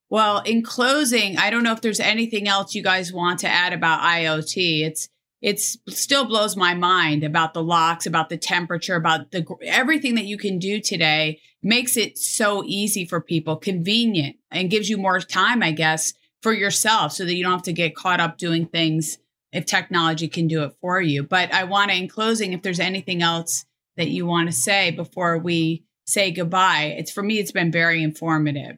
Well, 0.09 0.41
in 0.41 0.61
closing, 0.61 1.37
I 1.37 1.49
don't 1.49 1.63
know 1.63 1.71
if 1.71 1.81
there's 1.81 1.99
anything 1.99 2.47
else 2.47 2.75
you 2.75 2.83
guys 2.83 3.11
want 3.11 3.39
to 3.39 3.47
add 3.47 3.73
about 3.73 4.01
IoT. 4.01 4.85
It's 4.85 5.09
it's 5.41 5.77
still 5.89 6.25
blows 6.25 6.55
my 6.55 6.73
mind 6.73 7.23
about 7.23 7.53
the 7.53 7.63
locks, 7.63 8.05
about 8.05 8.29
the 8.29 8.37
temperature, 8.37 8.95
about 8.95 9.31
the 9.31 9.45
everything 9.63 10.15
that 10.15 10.25
you 10.25 10.37
can 10.37 10.59
do 10.59 10.79
today 10.79 11.41
makes 11.61 11.97
it 11.97 12.17
so 12.17 12.63
easy 12.65 13.05
for 13.05 13.19
people, 13.19 13.57
convenient, 13.57 14.37
and 14.51 14.69
gives 14.69 14.89
you 14.89 14.97
more 14.97 15.19
time, 15.19 15.63
I 15.63 15.71
guess, 15.71 16.13
for 16.43 16.53
yourself 16.53 17.13
so 17.13 17.25
that 17.25 17.33
you 17.33 17.43
don't 17.43 17.53
have 17.53 17.63
to 17.63 17.73
get 17.73 17.95
caught 17.95 18.19
up 18.19 18.37
doing 18.37 18.67
things 18.67 19.17
if 19.53 19.65
technology 19.65 20.27
can 20.27 20.47
do 20.47 20.63
it 20.63 20.73
for 20.81 21.01
you. 21.01 21.23
But 21.23 21.53
I 21.53 21.63
want 21.63 21.89
to, 21.89 21.97
in 21.97 22.07
closing, 22.07 22.53
if 22.53 22.61
there's 22.61 22.79
anything 22.79 23.21
else 23.21 23.65
that 23.95 24.09
you 24.09 24.25
want 24.25 24.49
to 24.49 24.53
say 24.53 24.91
before 24.91 25.37
we 25.37 25.85
say 26.05 26.31
goodbye, 26.31 26.95
it's 26.97 27.11
for 27.11 27.23
me, 27.23 27.39
it's 27.39 27.51
been 27.51 27.71
very 27.71 28.03
informative. 28.03 28.77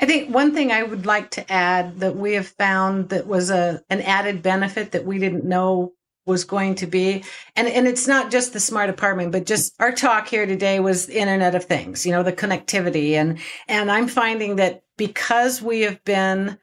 I 0.00 0.06
think 0.06 0.34
one 0.34 0.54
thing 0.54 0.72
I 0.72 0.82
would 0.82 1.06
like 1.06 1.30
to 1.32 1.52
add 1.52 2.00
that 2.00 2.16
we 2.16 2.32
have 2.32 2.48
found 2.48 3.10
that 3.10 3.26
was 3.26 3.50
a 3.50 3.82
an 3.90 4.00
added 4.00 4.42
benefit 4.42 4.92
that 4.92 5.04
we 5.04 5.18
didn't 5.18 5.44
know 5.44 5.92
was 6.24 6.44
going 6.44 6.76
to 6.76 6.86
be 6.86 7.24
and 7.56 7.66
and 7.66 7.88
it's 7.88 8.06
not 8.06 8.30
just 8.30 8.52
the 8.52 8.60
smart 8.60 8.88
apartment 8.88 9.32
but 9.32 9.44
just 9.44 9.74
our 9.80 9.90
talk 9.90 10.28
here 10.28 10.46
today 10.46 10.78
was 10.78 11.08
internet 11.08 11.56
of 11.56 11.64
things 11.64 12.06
you 12.06 12.12
know 12.12 12.22
the 12.22 12.32
connectivity 12.32 13.14
and 13.14 13.40
and 13.66 13.90
i'm 13.90 14.06
finding 14.06 14.54
that 14.54 14.84
because 14.96 15.60
we 15.60 15.80
have 15.80 16.02
been 16.04 16.56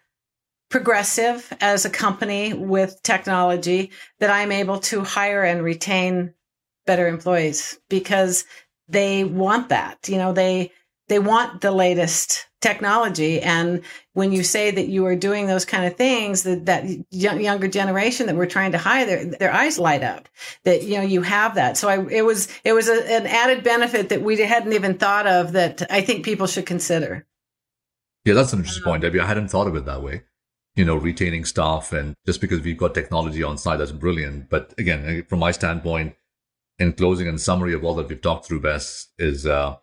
progressive 0.69 1.51
as 1.61 1.85
a 1.85 1.89
company 1.89 2.53
with 2.53 3.01
technology 3.03 3.91
that 4.19 4.29
i'm 4.29 4.51
able 4.51 4.79
to 4.79 5.03
hire 5.03 5.43
and 5.43 5.63
retain 5.63 6.33
better 6.85 7.07
employees 7.07 7.79
because 7.89 8.45
they 8.87 9.23
want 9.23 9.69
that 9.69 10.07
you 10.07 10.17
know 10.17 10.33
they 10.33 10.71
they 11.09 11.19
want 11.19 11.61
the 11.61 11.71
latest 11.71 12.47
technology. 12.61 13.41
And 13.41 13.81
when 14.13 14.31
you 14.31 14.43
say 14.43 14.71
that 14.71 14.87
you 14.87 15.05
are 15.05 15.15
doing 15.15 15.47
those 15.47 15.65
kind 15.65 15.85
of 15.85 15.95
things, 15.95 16.43
that 16.43 16.65
that 16.65 16.85
younger 17.09 17.67
generation 17.67 18.27
that 18.27 18.35
we're 18.35 18.45
trying 18.45 18.71
to 18.73 18.77
hire, 18.77 19.05
their, 19.05 19.25
their 19.25 19.53
eyes 19.53 19.79
light 19.79 20.03
up. 20.03 20.29
That 20.63 20.83
you 20.83 20.97
know 20.97 21.03
you 21.03 21.21
have 21.21 21.55
that. 21.55 21.77
So 21.77 21.89
I, 21.89 22.05
it 22.09 22.23
was 22.23 22.47
it 22.63 22.73
was 22.73 22.87
a, 22.87 23.11
an 23.11 23.27
added 23.27 23.63
benefit 23.63 24.09
that 24.09 24.21
we 24.21 24.39
hadn't 24.39 24.73
even 24.73 24.97
thought 24.97 25.27
of 25.27 25.53
that 25.53 25.81
I 25.91 26.01
think 26.01 26.23
people 26.23 26.47
should 26.47 26.65
consider. 26.65 27.25
Yeah, 28.25 28.33
that's 28.33 28.53
an 28.53 28.59
interesting 28.59 28.83
um, 28.83 28.91
point, 28.91 29.01
Debbie. 29.01 29.19
I 29.19 29.25
hadn't 29.25 29.47
thought 29.47 29.67
of 29.67 29.75
it 29.75 29.85
that 29.85 30.03
way. 30.03 30.23
You 30.79 30.85
know, 30.85 30.95
retaining 30.95 31.43
staff 31.43 31.91
and 31.91 32.15
just 32.25 32.39
because 32.39 32.61
we've 32.61 32.77
got 32.77 32.93
technology 32.93 33.43
on 33.43 33.57
site, 33.57 33.79
that's 33.79 33.91
brilliant. 33.91 34.49
But 34.49 34.73
again, 34.77 35.25
from 35.27 35.39
my 35.39 35.51
standpoint, 35.51 36.15
in 36.77 36.93
closing 36.93 37.27
and 37.27 37.41
summary 37.41 37.73
of 37.73 37.83
all 37.83 37.95
that 37.95 38.07
we've 38.07 38.21
talked 38.21 38.45
through, 38.45 38.61
Bess, 38.61 39.09
is 39.17 39.45
uh, 39.45 39.75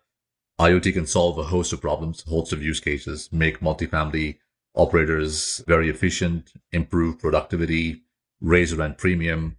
IoT 0.58 0.94
can 0.94 1.06
solve 1.06 1.38
a 1.38 1.42
host 1.42 1.74
of 1.74 1.82
problems, 1.82 2.24
a 2.26 2.30
host 2.30 2.54
of 2.54 2.62
use 2.62 2.80
cases, 2.80 3.28
make 3.30 3.60
multifamily 3.60 4.38
operators 4.74 5.62
very 5.66 5.90
efficient, 5.90 6.54
improve 6.72 7.18
productivity, 7.18 8.00
raise 8.40 8.74
rent 8.74 8.96
premium. 8.96 9.58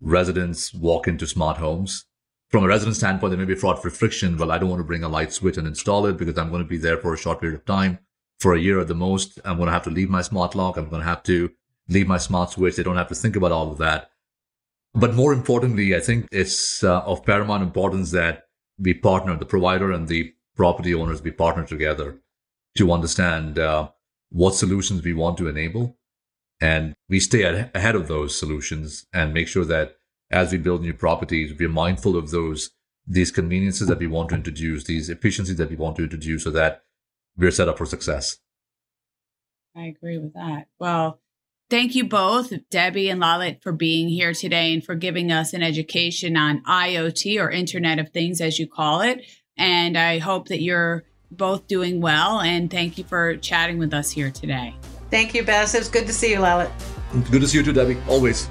Residents 0.00 0.72
walk 0.72 1.08
into 1.08 1.26
smart 1.26 1.56
homes. 1.56 2.04
From 2.48 2.62
a 2.62 2.68
resident 2.68 2.96
standpoint, 2.96 3.32
there 3.32 3.44
may 3.44 3.52
be 3.52 3.58
fraud 3.58 3.82
for 3.82 3.90
friction. 3.90 4.36
Well, 4.36 4.52
I 4.52 4.58
don't 4.58 4.70
want 4.70 4.78
to 4.78 4.84
bring 4.84 5.02
a 5.02 5.08
light 5.08 5.32
switch 5.32 5.56
and 5.56 5.66
install 5.66 6.06
it 6.06 6.16
because 6.16 6.38
I'm 6.38 6.50
going 6.50 6.62
to 6.62 6.68
be 6.68 6.78
there 6.78 6.96
for 6.96 7.12
a 7.12 7.18
short 7.18 7.40
period 7.40 7.58
of 7.58 7.64
time, 7.64 7.98
for 8.40 8.54
a 8.54 8.60
year 8.60 8.80
at 8.80 8.88
the 8.88 8.94
most. 8.94 9.40
I'm 9.44 9.56
going 9.56 9.66
to 9.66 9.72
have 9.72 9.84
to 9.84 9.90
leave 9.90 10.10
my 10.10 10.22
smart 10.22 10.54
lock. 10.54 10.76
I'm 10.76 10.88
going 10.88 11.02
to 11.02 11.08
have 11.08 11.22
to 11.24 11.50
leave 11.88 12.06
my 12.06 12.18
smart 12.18 12.50
switch. 12.50 12.76
They 12.76 12.82
don't 12.82 12.96
have 12.96 13.08
to 13.08 13.14
think 13.14 13.36
about 13.36 13.52
all 13.52 13.70
of 13.70 13.78
that. 13.78 14.10
But 14.94 15.14
more 15.14 15.32
importantly, 15.32 15.94
I 15.94 16.00
think 16.00 16.26
it's 16.32 16.82
uh, 16.82 17.00
of 17.00 17.24
paramount 17.24 17.62
importance 17.62 18.10
that 18.12 18.44
we 18.78 18.94
partner, 18.94 19.36
the 19.36 19.46
provider 19.46 19.92
and 19.92 20.08
the 20.08 20.32
property 20.56 20.94
owners, 20.94 21.22
we 21.22 21.30
partner 21.30 21.64
together 21.64 22.18
to 22.76 22.92
understand 22.92 23.58
uh, 23.58 23.88
what 24.30 24.54
solutions 24.54 25.02
we 25.02 25.14
want 25.14 25.38
to 25.38 25.48
enable 25.48 25.96
And 26.60 26.94
we 27.08 27.20
stay 27.20 27.42
ahead 27.42 27.94
of 27.94 28.08
those 28.08 28.38
solutions 28.38 29.06
and 29.12 29.34
make 29.34 29.48
sure 29.48 29.64
that 29.66 29.96
as 30.30 30.52
we 30.52 30.58
build 30.58 30.82
new 30.82 30.94
properties, 30.94 31.54
we're 31.58 31.68
mindful 31.68 32.16
of 32.16 32.30
those, 32.30 32.70
these 33.06 33.30
conveniences 33.30 33.88
that 33.88 33.98
we 33.98 34.06
want 34.06 34.30
to 34.30 34.34
introduce, 34.34 34.84
these 34.84 35.10
efficiencies 35.10 35.56
that 35.56 35.70
we 35.70 35.76
want 35.76 35.96
to 35.96 36.04
introduce 36.04 36.44
so 36.44 36.50
that 36.50 36.82
we're 37.36 37.50
set 37.50 37.68
up 37.68 37.78
for 37.78 37.86
success. 37.86 38.38
I 39.76 39.84
agree 39.86 40.18
with 40.18 40.34
that. 40.34 40.68
Well, 40.78 41.20
thank 41.68 41.94
you 41.94 42.04
both, 42.04 42.52
Debbie 42.70 43.10
and 43.10 43.20
Lalit, 43.20 43.62
for 43.62 43.72
being 43.72 44.08
here 44.08 44.32
today 44.32 44.72
and 44.72 44.84
for 44.84 44.94
giving 44.94 45.30
us 45.30 45.52
an 45.52 45.62
education 45.62 46.36
on 46.36 46.62
IoT 46.64 47.38
or 47.40 47.50
Internet 47.50 47.98
of 47.98 48.10
Things, 48.10 48.40
as 48.40 48.58
you 48.58 48.66
call 48.66 49.02
it. 49.02 49.22
And 49.58 49.96
I 49.98 50.18
hope 50.18 50.48
that 50.48 50.62
you're 50.62 51.04
both 51.30 51.66
doing 51.66 52.00
well. 52.00 52.40
And 52.40 52.70
thank 52.70 52.98
you 52.98 53.04
for 53.04 53.36
chatting 53.36 53.78
with 53.78 53.92
us 53.92 54.10
here 54.10 54.30
today. 54.30 54.74
Thank 55.10 55.34
you, 55.34 55.44
Bess. 55.44 55.74
It 55.74 55.78
was 55.78 55.88
good 55.88 56.06
to 56.06 56.12
see 56.12 56.32
you, 56.32 56.38
Lalit. 56.38 56.70
Good 57.30 57.40
to 57.40 57.48
see 57.48 57.58
you 57.58 57.64
too, 57.64 57.72
Debbie. 57.72 57.96
Always. 58.08 58.48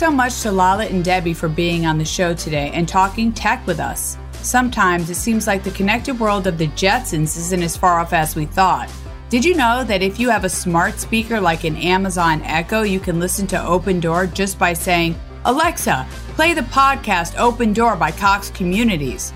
So 0.00 0.10
much 0.10 0.40
to 0.40 0.48
Lalit 0.48 0.88
and 0.88 1.04
Debbie 1.04 1.34
for 1.34 1.46
being 1.46 1.84
on 1.84 1.98
the 1.98 2.06
show 2.06 2.32
today 2.32 2.70
and 2.72 2.88
talking 2.88 3.34
tech 3.34 3.66
with 3.66 3.78
us. 3.78 4.16
Sometimes 4.32 5.10
it 5.10 5.16
seems 5.16 5.46
like 5.46 5.62
the 5.62 5.72
connected 5.72 6.18
world 6.18 6.46
of 6.46 6.56
the 6.56 6.68
Jetsons 6.68 7.36
isn't 7.36 7.62
as 7.62 7.76
far 7.76 8.00
off 8.00 8.14
as 8.14 8.34
we 8.34 8.46
thought. 8.46 8.90
Did 9.28 9.44
you 9.44 9.54
know 9.54 9.84
that 9.84 10.00
if 10.00 10.18
you 10.18 10.30
have 10.30 10.44
a 10.44 10.48
smart 10.48 10.98
speaker 10.98 11.38
like 11.38 11.64
an 11.64 11.76
Amazon 11.76 12.40
Echo, 12.44 12.80
you 12.80 12.98
can 12.98 13.20
listen 13.20 13.46
to 13.48 13.62
Open 13.62 14.00
Door 14.00 14.28
just 14.28 14.58
by 14.58 14.72
saying, 14.72 15.20
Alexa, 15.44 16.08
play 16.28 16.54
the 16.54 16.62
podcast 16.62 17.38
Open 17.38 17.74
Door 17.74 17.96
by 17.96 18.10
Cox 18.10 18.48
Communities? 18.48 19.34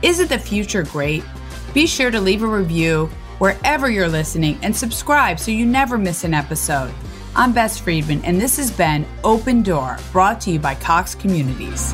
Isn't 0.00 0.30
the 0.30 0.38
future 0.38 0.84
great? 0.84 1.24
Be 1.74 1.86
sure 1.86 2.10
to 2.10 2.22
leave 2.22 2.42
a 2.42 2.46
review 2.46 3.10
wherever 3.36 3.90
you're 3.90 4.08
listening 4.08 4.58
and 4.62 4.74
subscribe 4.74 5.38
so 5.38 5.50
you 5.50 5.66
never 5.66 5.98
miss 5.98 6.24
an 6.24 6.32
episode. 6.32 6.94
I'm 7.38 7.52
Bess 7.52 7.78
Freedman, 7.78 8.24
and 8.24 8.40
this 8.40 8.56
has 8.56 8.70
been 8.70 9.04
Open 9.22 9.62
Door, 9.62 9.98
brought 10.10 10.40
to 10.40 10.50
you 10.50 10.58
by 10.58 10.74
Cox 10.74 11.14
Communities. 11.14 11.92